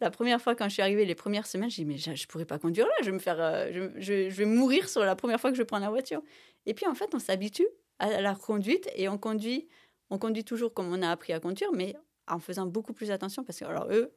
La 0.00 0.10
première 0.10 0.42
fois, 0.42 0.54
quand 0.54 0.68
je 0.68 0.74
suis 0.74 0.82
arrivée, 0.82 1.06
les 1.06 1.14
premières 1.14 1.46
semaines, 1.46 1.70
j'ai 1.70 1.82
dit, 1.82 1.88
mais 1.88 1.96
je 1.96 2.10
ne 2.10 2.26
pourrais 2.28 2.44
pas 2.44 2.58
conduire 2.58 2.86
là, 2.86 2.92
je 3.00 3.06
vais, 3.06 3.12
me 3.12 3.18
faire, 3.18 3.40
euh, 3.40 3.70
je, 3.72 3.80
je, 3.98 4.28
je, 4.28 4.36
vais 4.36 4.44
mourir 4.44 4.90
sur 4.90 5.02
la 5.02 5.16
première 5.16 5.40
fois 5.40 5.50
que 5.50 5.56
je 5.56 5.62
prends 5.62 5.78
la 5.78 5.88
voiture. 5.88 6.20
Et 6.66 6.74
puis, 6.74 6.86
en 6.86 6.94
fait, 6.94 7.14
on 7.14 7.18
s'habitue 7.18 7.66
à 7.98 8.20
la 8.20 8.34
conduite 8.34 8.90
et 8.94 9.08
on 9.08 9.16
conduit, 9.16 9.68
on 10.10 10.18
conduit 10.18 10.44
toujours 10.44 10.74
comme 10.74 10.92
on 10.92 11.00
a 11.00 11.10
appris 11.10 11.32
à 11.32 11.40
conduire, 11.40 11.70
mais 11.72 11.96
en 12.28 12.38
faisant 12.38 12.66
beaucoup 12.66 12.92
plus 12.92 13.10
attention 13.10 13.42
parce 13.42 13.58
que, 13.58 13.64
alors, 13.64 13.88
eux, 13.90 14.12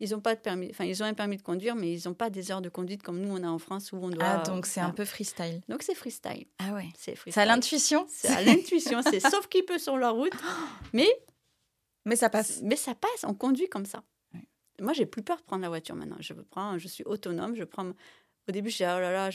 ils 0.00 0.14
ont 0.14 0.20
pas 0.20 0.34
de 0.34 0.40
permis, 0.40 0.68
enfin 0.70 0.84
ils 0.84 1.02
ont 1.02 1.06
un 1.06 1.14
permis 1.14 1.36
de 1.36 1.42
conduire, 1.42 1.76
mais 1.76 1.92
ils 1.92 2.08
n'ont 2.08 2.14
pas 2.14 2.30
des 2.30 2.50
heures 2.50 2.62
de 2.62 2.70
conduite 2.70 3.02
comme 3.02 3.20
nous 3.20 3.36
on 3.36 3.44
a 3.44 3.48
en 3.48 3.58
France 3.58 3.92
où 3.92 3.96
on 3.96 4.08
doit. 4.08 4.24
Ah 4.24 4.42
donc 4.42 4.66
c'est 4.66 4.80
un 4.80 4.90
peu 4.90 5.04
freestyle. 5.04 5.60
Donc 5.68 5.82
c'est 5.82 5.94
freestyle. 5.94 6.46
Ah 6.58 6.72
ouais. 6.72 6.88
C'est 6.96 7.14
freestyle. 7.14 7.34
C'est 7.34 7.40
à 7.40 7.44
l'intuition. 7.44 8.06
C'est 8.08 8.28
à 8.28 8.42
l'intuition. 8.42 9.02
c'est 9.02 9.20
sauf 9.20 9.46
qu'il 9.48 9.64
peut 9.64 9.78
sur 9.78 9.98
la 9.98 10.10
route, 10.10 10.32
mais 10.94 11.08
mais 12.06 12.16
ça 12.16 12.30
passe. 12.30 12.60
Mais 12.62 12.76
ça 12.76 12.94
passe. 12.94 13.24
On 13.24 13.34
conduit 13.34 13.68
comme 13.68 13.84
ça. 13.84 14.02
Ouais. 14.32 14.46
Moi 14.80 14.94
j'ai 14.94 15.06
plus 15.06 15.22
peur 15.22 15.36
de 15.36 15.42
prendre 15.42 15.62
la 15.62 15.68
voiture 15.68 15.94
maintenant. 15.94 16.16
Je 16.20 16.32
prends, 16.32 16.78
je 16.78 16.88
suis 16.88 17.04
autonome. 17.04 17.54
Je 17.54 17.64
prends. 17.64 17.92
Au 18.48 18.52
début, 18.52 18.70
je 18.70 18.78
disais, 18.78 18.86
oh 18.86 18.98
là 18.98 19.12
là, 19.12 19.30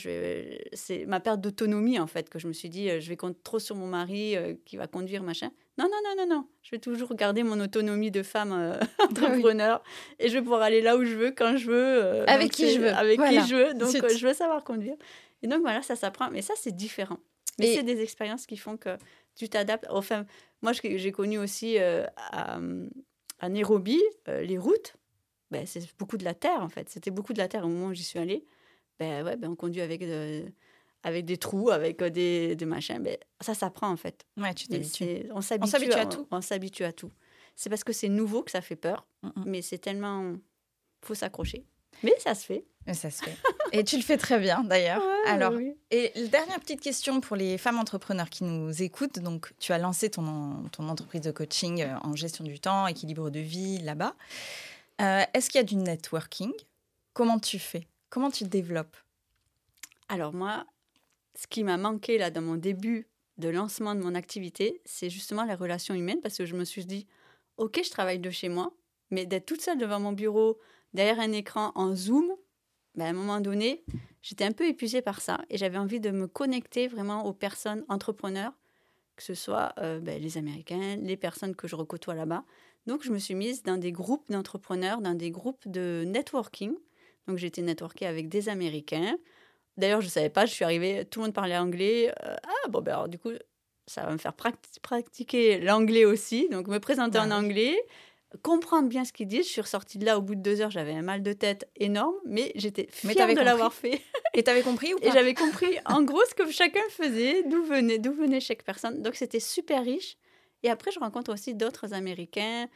c'est 0.72 1.06
ma 1.06 1.20
perte 1.20 1.40
d'autonomie, 1.40 1.98
en 1.98 2.08
fait, 2.08 2.28
que 2.28 2.38
je 2.38 2.48
me 2.48 2.52
suis 2.52 2.68
dit, 2.68 3.00
je 3.00 3.08
vais 3.08 3.16
compter 3.16 3.40
trop 3.44 3.58
sur 3.58 3.74
mon 3.76 3.86
mari 3.86 4.36
euh, 4.36 4.54
qui 4.66 4.76
va 4.76 4.88
conduire, 4.88 5.22
machin. 5.22 5.50
Non, 5.78 5.86
non, 5.90 5.98
non, 6.04 6.24
non, 6.24 6.34
non. 6.34 6.48
Je 6.62 6.70
vais 6.70 6.78
toujours 6.78 7.14
garder 7.14 7.42
mon 7.42 7.60
autonomie 7.60 8.10
de 8.10 8.22
femme 8.22 8.52
euh, 8.52 8.80
entrepreneur 8.98 9.82
oui. 9.84 10.14
et 10.18 10.28
je 10.28 10.34
vais 10.34 10.42
pouvoir 10.42 10.62
aller 10.62 10.80
là 10.80 10.96
où 10.96 11.04
je 11.04 11.14
veux, 11.14 11.30
quand 11.32 11.56
je 11.56 11.66
veux. 11.66 12.04
Euh, 12.04 12.24
avec 12.26 12.52
qui 12.52 12.72
je 12.72 12.80
veux. 12.80 12.88
Avec 12.88 13.18
voilà. 13.18 13.42
qui 13.42 13.48
je 13.48 13.54
veux. 13.54 13.74
Donc, 13.74 13.94
euh, 13.94 14.08
je 14.08 14.26
veux 14.26 14.32
savoir 14.32 14.64
conduire. 14.64 14.96
Et 15.42 15.48
donc, 15.48 15.60
voilà, 15.60 15.82
ça 15.82 15.94
s'apprend. 15.94 16.30
Mais 16.30 16.40
ça, 16.40 16.54
c'est 16.56 16.74
différent. 16.74 17.18
Mais 17.58 17.68
et... 17.68 17.74
c'est 17.74 17.82
des 17.82 18.00
expériences 18.00 18.46
qui 18.46 18.56
font 18.56 18.76
que 18.76 18.96
tu 19.34 19.48
t'adaptes. 19.48 19.86
Enfin, 19.90 20.24
moi, 20.62 20.72
j'ai 20.72 21.12
connu 21.12 21.38
aussi 21.38 21.78
à, 21.78 22.58
à, 23.38 23.48
Nairobi 23.48 24.00
les 24.26 24.56
routes. 24.56 24.94
Ben, 25.50 25.66
c'est 25.66 25.82
beaucoup 25.98 26.16
de 26.16 26.24
la 26.24 26.34
terre, 26.34 26.62
en 26.62 26.68
fait. 26.68 26.88
C'était 26.88 27.10
beaucoup 27.10 27.34
de 27.34 27.38
la 27.38 27.48
terre 27.48 27.64
au 27.64 27.68
moment 27.68 27.88
où 27.88 27.94
j'y 27.94 28.02
suis 28.02 28.18
allée. 28.18 28.44
Ben, 28.98 29.24
ouais, 29.24 29.36
ben, 29.36 29.50
on 29.50 29.56
conduit 29.56 29.82
avec... 29.82 30.00
De, 30.00 30.46
avec 31.06 31.24
des 31.24 31.36
trous, 31.36 31.70
avec 31.70 32.02
des, 32.02 32.56
des 32.56 32.66
machins. 32.66 32.98
Mais 33.00 33.20
ça 33.40 33.54
s'apprend 33.54 33.90
en 33.90 33.96
fait. 33.96 34.26
Ouais, 34.36 34.52
tu 34.54 34.66
t'habitues. 34.66 35.30
On 35.32 35.40
s'habitue 35.40 35.92
à, 35.92 36.00
à, 36.00 36.06
tout. 36.06 36.26
On, 36.32 36.38
on 36.38 36.40
s'habitue 36.40 36.84
à 36.84 36.92
tout. 36.92 37.12
C'est 37.54 37.70
parce 37.70 37.84
que 37.84 37.92
c'est 37.92 38.08
nouveau 38.08 38.42
que 38.42 38.50
ça 38.50 38.60
fait 38.60 38.76
peur, 38.76 39.06
mm 39.22 39.28
-mm. 39.28 39.42
mais 39.46 39.62
c'est 39.62 39.78
tellement. 39.86 40.34
faut 41.06 41.14
s'accrocher. 41.22 41.60
Mais 42.02 42.14
ça 42.18 42.34
se 42.34 42.44
fait. 42.44 42.64
Mais 42.86 42.94
ça 43.02 43.10
se 43.10 43.20
fait. 43.24 43.36
et 43.76 43.82
tu 43.84 43.96
le 43.96 44.02
fais 44.02 44.18
très 44.26 44.38
bien 44.46 44.58
d'ailleurs. 44.70 45.02
Ouais, 45.02 45.30
Alors, 45.34 45.52
oui. 45.60 45.68
et 45.96 46.12
dernière 46.38 46.60
petite 46.64 46.82
question 46.88 47.20
pour 47.26 47.36
les 47.42 47.56
femmes 47.64 47.78
entrepreneurs 47.84 48.30
qui 48.34 48.42
nous 48.44 48.70
écoutent. 48.88 49.18
Donc, 49.28 49.40
tu 49.64 49.72
as 49.72 49.78
lancé 49.86 50.10
ton, 50.10 50.28
ton 50.76 50.84
entreprise 50.92 51.22
de 51.28 51.32
coaching 51.40 51.76
en 52.08 52.12
gestion 52.24 52.44
du 52.52 52.58
temps, 52.66 52.86
équilibre 52.94 53.30
de 53.30 53.40
vie 53.54 53.78
là-bas. 53.88 54.14
Euh, 55.04 55.24
Est-ce 55.34 55.46
qu'il 55.50 55.58
y 55.62 55.64
a 55.66 55.68
du 55.74 55.76
networking? 55.76 56.52
Comment 57.18 57.38
tu 57.50 57.58
fais? 57.70 57.84
Comment 58.12 58.30
tu 58.38 58.44
développes? 58.44 58.96
Alors 60.08 60.32
moi, 60.42 60.54
ce 61.36 61.46
qui 61.46 61.62
m'a 61.62 61.76
manqué 61.76 62.18
là 62.18 62.30
dans 62.30 62.42
mon 62.42 62.56
début 62.56 63.08
de 63.38 63.48
lancement 63.48 63.94
de 63.94 64.00
mon 64.00 64.14
activité, 64.14 64.80
c'est 64.84 65.10
justement 65.10 65.44
les 65.44 65.54
relations 65.54 65.94
humaines 65.94 66.20
parce 66.22 66.38
que 66.38 66.46
je 66.46 66.56
me 66.56 66.64
suis 66.64 66.86
dit, 66.86 67.06
ok, 67.58 67.80
je 67.84 67.90
travaille 67.90 68.18
de 68.18 68.30
chez 68.30 68.48
moi, 68.48 68.72
mais 69.10 69.26
d'être 69.26 69.46
toute 69.46 69.60
seule 69.60 69.78
devant 69.78 70.00
mon 70.00 70.12
bureau, 70.12 70.58
derrière 70.94 71.20
un 71.20 71.32
écran 71.32 71.72
en 71.74 71.94
Zoom, 71.94 72.32
ben 72.94 73.06
à 73.06 73.08
un 73.10 73.12
moment 73.12 73.40
donné, 73.40 73.84
j'étais 74.22 74.44
un 74.44 74.52
peu 74.52 74.66
épuisée 74.66 75.02
par 75.02 75.20
ça 75.20 75.42
et 75.50 75.58
j'avais 75.58 75.78
envie 75.78 76.00
de 76.00 76.10
me 76.10 76.26
connecter 76.26 76.88
vraiment 76.88 77.26
aux 77.26 77.34
personnes 77.34 77.84
entrepreneurs, 77.88 78.52
que 79.16 79.22
ce 79.22 79.34
soit 79.34 79.74
euh, 79.78 80.00
ben, 80.00 80.20
les 80.20 80.38
Américains, 80.38 80.96
les 80.96 81.16
personnes 81.16 81.54
que 81.54 81.68
je 81.68 81.76
recôtoie 81.76 82.14
là-bas. 82.14 82.44
Donc, 82.86 83.02
je 83.02 83.10
me 83.10 83.18
suis 83.18 83.34
mise 83.34 83.62
dans 83.62 83.76
des 83.78 83.92
groupes 83.92 84.30
d'entrepreneurs, 84.30 85.00
dans 85.00 85.14
des 85.14 85.30
groupes 85.30 85.66
de 85.68 86.04
networking. 86.06 86.74
Donc, 87.26 87.42
été 87.42 87.60
networkée 87.62 88.06
avec 88.06 88.28
des 88.28 88.48
Américains. 88.48 89.16
D'ailleurs, 89.76 90.00
je 90.00 90.06
ne 90.06 90.10
savais 90.10 90.30
pas, 90.30 90.46
je 90.46 90.52
suis 90.52 90.64
arrivée, 90.64 91.04
tout 91.04 91.20
le 91.20 91.26
monde 91.26 91.34
parlait 91.34 91.56
anglais. 91.56 92.12
Euh, 92.24 92.36
ah, 92.42 92.68
bon, 92.68 92.80
ben 92.80 92.92
alors, 92.92 93.08
du 93.08 93.18
coup, 93.18 93.30
ça 93.86 94.02
va 94.04 94.12
me 94.12 94.18
faire 94.18 94.34
pratiquer 94.34 95.58
l'anglais 95.58 96.04
aussi. 96.04 96.48
Donc, 96.50 96.66
me 96.68 96.78
présenter 96.78 97.18
en 97.18 97.30
anglais, 97.30 97.76
comprendre 98.42 98.88
bien 98.88 99.04
ce 99.04 99.12
qu'ils 99.12 99.28
disent. 99.28 99.46
Je 99.46 99.52
suis 99.52 99.60
ressortie 99.60 99.98
de 99.98 100.06
là 100.06 100.18
au 100.18 100.22
bout 100.22 100.34
de 100.34 100.40
deux 100.40 100.60
heures, 100.60 100.70
j'avais 100.70 100.92
un 100.92 101.02
mal 101.02 101.22
de 101.22 101.32
tête 101.32 101.68
énorme, 101.76 102.14
mais 102.24 102.52
j'étais 102.54 102.88
fière 102.90 103.28
de 103.28 103.40
l'avoir 103.40 103.72
fait. 103.72 104.00
Et 104.34 104.42
tu 104.42 104.50
avais 104.50 104.62
compris 104.62 104.94
ou 104.94 104.98
pas? 104.98 105.06
Et 105.06 105.12
j'avais 105.12 105.34
compris 105.34 105.78
en 105.86 106.02
gros 106.02 106.22
ce 106.28 106.34
que 106.34 106.50
chacun 106.50 106.82
faisait, 106.90 107.42
d'où 107.44 107.62
venait, 107.64 107.98
d'où 107.98 108.12
venait 108.12 108.40
chaque 108.40 108.62
personne. 108.62 109.02
Donc 109.02 109.14
c'était 109.14 109.40
super 109.40 109.84
riche. 109.84 110.16
Et 110.62 110.70
après, 110.70 110.90
je 110.90 110.98
rencontre 110.98 111.32
aussi 111.32 111.54
d'autres 111.54 111.94
Américains, 111.94 112.68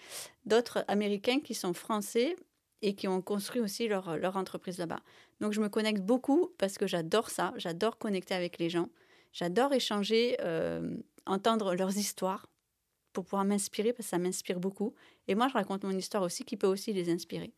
d'autres 0.45 0.85
Américains 0.87 1.41
qui 1.41 1.55
sont 1.55 1.75
français 1.75 2.37
et 2.83 2.95
qui 2.95 3.09
ont 3.09 3.21
construit 3.21 3.61
aussi 3.61 3.89
leur, 3.89 4.17
leur 4.17 4.37
entreprise 4.37 4.79
là-bas. 4.79 5.01
Donc 5.41 5.53
je 5.53 5.61
me 5.61 5.69
connecte 5.69 6.03
beaucoup 6.03 6.53
parce 6.59 6.77
que 6.79 6.87
j'adore 6.87 7.31
ça, 7.31 7.53
j'adore 7.57 7.99
connecter 7.99 8.35
avec 8.35 8.59
les 8.59 8.71
gens, 8.71 8.89
j'adore 9.33 9.73
échanger, 9.73 10.37
euh, 10.41 10.97
entendre 11.27 11.75
leurs 11.75 11.97
histoires 11.97 12.47
pour 13.13 13.25
pouvoir 13.25 13.45
m'inspirer, 13.45 13.93
parce 13.93 14.07
que 14.07 14.11
ça 14.11 14.19
m'inspire 14.19 14.61
beaucoup. 14.61 14.95
Et 15.29 15.35
moi, 15.35 15.49
je 15.49 15.55
raconte 15.55 15.85
mon 15.85 15.97
histoire 15.97 16.23
aussi, 16.23 16.45
qui 16.45 16.57
peut 16.57 16.67
aussi 16.67 16.93
les 16.93 17.11
inspirer. 17.11 17.53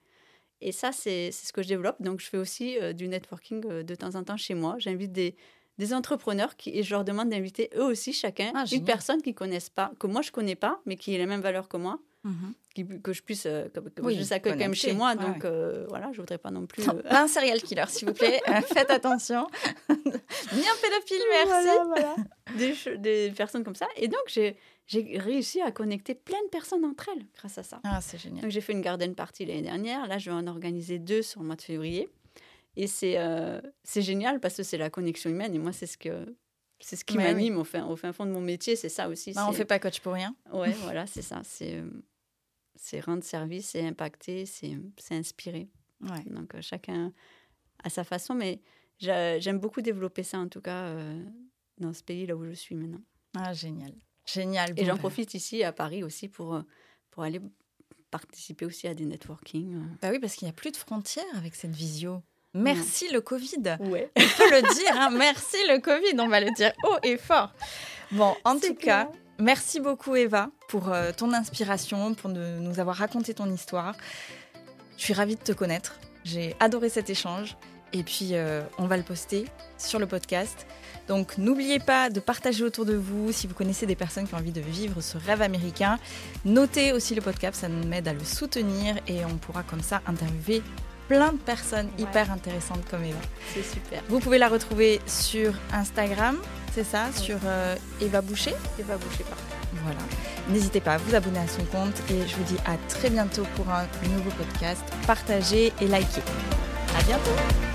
Et 0.61 0.73
ça, 0.73 0.92
c'est 0.92 1.31
ce 1.33 1.53
que 1.53 1.62
je 1.62 1.68
développe. 1.68 2.01
Donc, 2.01 2.21
je 2.21 2.27
fais 2.27 2.38
aussi 2.38 2.79
euh, 2.79 2.92
du 2.92 3.09
networking 3.09 3.64
euh, 3.66 3.83
de 3.83 3.95
temps 3.95 4.14
en 4.14 4.25
temps 4.25 4.37
chez 4.37 4.55
moi. 4.55 4.77
J'invite 4.79 5.12
des, 5.12 5.35
des 5.79 5.92
entrepreneurs 5.92 6.57
qui, 6.57 6.71
et 6.71 6.83
je 6.83 6.90
leur 6.90 7.05
demande 7.05 7.29
d'inviter 7.31 7.68
eux 7.77 7.85
aussi, 7.85 8.12
chacun, 8.12 8.53
ah, 8.55 8.64
une 8.71 8.85
personne 8.85 9.21
qu'ils 9.21 9.35
connaissent 9.35 9.71
pas, 9.71 9.92
que 9.99 10.07
moi, 10.07 10.23
je 10.23 10.31
connais 10.31 10.55
pas, 10.55 10.81
mais 10.87 10.97
qui 10.97 11.14
a 11.14 11.18
les 11.18 11.27
mêmes 11.27 11.40
valeurs 11.40 11.68
que 11.68 11.77
moi. 11.77 11.99
Mhm. 12.25 12.55
Que 12.74 13.12
je 13.12 13.22
puisse 13.22 13.46
euh, 13.46 13.68
que, 13.68 14.14
je 14.14 14.22
s'accueille 14.22 14.52
quand 14.52 14.58
même 14.58 14.74
chez 14.74 14.92
moi 14.92 15.14
donc 15.14 15.44
voilà 15.88 16.11
je 16.12 16.20
voudrais 16.20 16.38
pas 16.38 16.50
non 16.50 16.66
plus 16.66 16.85
un 17.11 17.28
serial 17.28 17.61
killer 17.62 17.85
s'il 17.88 18.08
vous 18.08 18.14
plaît 18.14 18.40
faites 18.66 18.90
attention 18.90 19.46
bien 19.88 20.72
pédophile 20.82 21.22
merci 21.30 21.68
voilà, 21.87 22.16
Des, 22.58 22.74
des, 22.98 23.30
personnes 23.30 23.64
comme 23.64 23.74
ça 23.74 23.87
et 23.96 24.08
donc 24.08 24.22
j'ai 24.26 24.56
j'ai 24.87 25.18
réussi 25.18 25.61
à 25.61 25.70
connecter 25.70 26.14
plein 26.14 26.42
de 26.44 26.48
personnes 26.48 26.85
entre 26.85 27.08
elles 27.14 27.24
grâce 27.37 27.56
à 27.56 27.62
ça. 27.62 27.80
Ah, 27.85 28.00
c'est 28.00 28.18
génial. 28.18 28.42
Donc, 28.42 28.50
j'ai 28.50 28.61
fait 28.61 28.72
une 28.72 28.80
garden 28.80 29.14
party 29.14 29.46
l'année 29.46 29.62
dernière. 29.62 30.06
Là, 30.06 30.18
je 30.18 30.28
vais 30.28 30.37
en 30.37 30.46
organiser 30.46 30.98
deux 30.98 31.22
sur 31.22 31.40
le 31.40 31.46
mois 31.46 31.56
de 31.56 31.62
février. 31.62 32.11
Et 32.76 32.87
c'est 32.87 33.18
euh, 33.18 33.61
c'est 33.85 34.02
génial 34.02 34.40
parce 34.40 34.56
que 34.56 34.62
c'est 34.62 34.78
la 34.78 34.90
connexion 34.90 35.30
humaine. 35.30 35.54
Et 35.54 35.58
moi, 35.58 35.72
c'est 35.72 35.87
ce 35.87 35.96
que 35.96 36.35
c'est 36.80 36.96
ce 36.96 37.04
qui 37.04 37.16
m'anime 37.16 37.58
au, 37.58 37.64
fin, 37.64 37.87
au 37.87 37.96
fin 37.96 38.12
fond 38.12 38.26
de 38.26 38.32
mon 38.32 38.40
métier. 38.40 38.76
C'est 38.76 38.88
ça 38.88 39.08
aussi. 39.08 39.32
Bah, 39.32 39.44
on 39.46 39.52
ne 39.52 39.56
fait 39.56 39.64
pas 39.64 39.78
coach 39.78 40.00
pour 40.00 40.14
rien. 40.14 40.35
Ouais, 40.52 40.72
voilà, 40.82 41.06
c'est 41.06 41.22
ça. 41.22 41.42
C'est 41.44 41.76
euh, 41.76 41.88
c'est 42.76 43.00
rendre 43.00 43.24
service, 43.24 43.70
c'est 43.70 43.87
impacter, 43.87 44.46
c'est 44.46 44.76
inspirer. 45.11 45.68
Ouais. 46.00 46.24
Donc, 46.26 46.54
euh, 46.54 46.62
chacun 46.62 47.12
à 47.82 47.90
sa 47.90 48.04
façon. 48.04 48.35
Mais 48.35 48.61
j'aime 48.98 49.58
beaucoup 49.58 49.82
développer 49.82 50.22
ça, 50.22 50.38
en 50.38 50.48
tout 50.48 50.61
cas, 50.61 50.94
dans 51.78 51.92
ce 51.92 52.02
pays 52.02 52.26
là 52.26 52.37
où 52.37 52.44
je 52.44 52.52
suis 52.52 52.74
maintenant. 52.74 53.02
Ah, 53.37 53.52
génial. 53.52 53.92
Génial. 54.24 54.72
Et 54.76 54.85
j'en 54.85 54.96
profite 54.96 55.35
ici 55.35 55.62
à 55.64 55.72
Paris 55.72 56.04
aussi 56.04 56.28
pour, 56.28 56.54
euh, 56.54 56.62
pour 57.11 57.22
aller 57.22 57.40
participer 58.11 58.64
aussi 58.64 58.87
à 58.87 58.94
des 58.94 59.04
networking. 59.04 59.74
Euh. 59.74 59.85
Bah 60.00 60.11
oui, 60.11 60.18
parce 60.18 60.35
qu'il 60.35 60.46
n'y 60.46 60.50
a 60.50 60.54
plus 60.54 60.70
de 60.70 60.76
frontières 60.76 61.24
avec 61.35 61.54
cette 61.54 61.74
visio. 61.74 62.22
Merci 62.54 63.11
le 63.11 63.20
Covid. 63.20 63.78
Ouais. 63.80 64.11
On 64.16 64.20
peut 64.20 64.50
le 64.50 64.74
dire, 64.74 65.00
hein. 65.00 65.11
merci 65.11 65.56
le 65.68 65.80
Covid, 65.80 66.20
on 66.20 66.28
va 66.28 66.40
le 66.40 66.50
dire 66.54 66.72
haut 66.85 66.98
et 67.02 67.16
fort. 67.16 67.52
Bon, 68.12 68.37
en 68.44 68.58
tout 68.58 68.74
cas, 68.74 69.11
merci 69.42 69.81
beaucoup 69.81 70.16
Eva 70.16 70.50
pour 70.68 70.92
euh, 70.92 71.12
ton 71.16 71.33
inspiration, 71.33 72.14
pour 72.14 72.31
nous 72.31 72.81
avoir 72.81 72.96
raconté 72.96 73.35
ton 73.35 73.50
histoire. 73.52 73.94
Je 74.96 75.02
suis 75.02 75.14
ravie 75.14 75.37
de 75.37 75.42
te 75.42 75.52
connaître. 75.52 75.98
J'ai 76.24 76.57
adoré 76.61 76.88
cet 76.88 77.11
échange. 77.11 77.57
Et 77.94 78.05
puis, 78.05 78.33
on 78.78 78.87
va 78.87 78.96
le 78.96 79.02
poster 79.02 79.44
sur 79.76 79.98
le 79.98 80.07
podcast. 80.07 80.66
Donc 81.09 81.37
n'oubliez 81.38 81.78
pas 81.78 82.11
de 82.11 82.20
partager 82.20 82.64
autour 82.64 82.85
de 82.85 82.94
vous 82.94 83.33
si 83.33 83.46
vous 83.46 83.55
connaissez 83.55 83.87
des 83.87 83.96
personnes 83.96 84.26
qui 84.26 84.35
ont 84.35 84.38
envie 84.38 84.52
de 84.52 84.61
vivre 84.61 85.00
ce 85.00 85.18
rêve 85.18 85.42
américain. 85.42 85.98
Notez 86.44 86.92
aussi 86.92 87.14
le 87.14 87.22
podcast, 87.22 87.61
ça 87.61 87.68
m'aide 87.68 88.09
à 88.09 88.12
le 88.12 88.24
soutenir 88.24 88.96
et 89.09 89.24
on 89.24 89.37
pourra 89.37 89.62
comme 89.62 89.83
ça 89.83 90.00
interviewer 90.07 90.62
plein 91.12 91.33
de 91.33 91.38
personnes 91.38 91.88
hyper 91.98 92.31
intéressantes 92.31 92.83
comme 92.90 93.05
Eva. 93.05 93.18
C'est 93.53 93.62
super. 93.62 94.03
Vous 94.09 94.18
pouvez 94.18 94.38
la 94.38 94.48
retrouver 94.48 95.01
sur 95.07 95.53
Instagram, 95.72 96.38
c'est 96.75 96.85
ça, 96.85 97.12
sur 97.14 97.37
euh, 97.44 97.77
Eva 98.01 98.22
Boucher. 98.22 98.55
Eva 98.79 98.96
Boucher, 98.96 99.25
pardon. 99.25 99.42
Voilà. 99.85 100.01
N'hésitez 100.48 100.81
pas 100.81 100.94
à 100.94 100.98
vous 100.98 101.14
abonner 101.14 101.40
à 101.40 101.48
son 101.48 101.64
compte 101.64 102.01
et 102.11 102.27
je 102.27 102.37
vous 102.37 102.44
dis 102.44 102.57
à 102.64 102.77
très 102.88 103.11
bientôt 103.11 103.44
pour 103.57 103.68
un 103.70 103.85
nouveau 104.09 104.31
podcast. 104.31 104.83
Partagez 105.07 105.72
et 105.81 105.87
likez. 105.87 106.22
À 106.98 107.03
bientôt. 107.05 107.71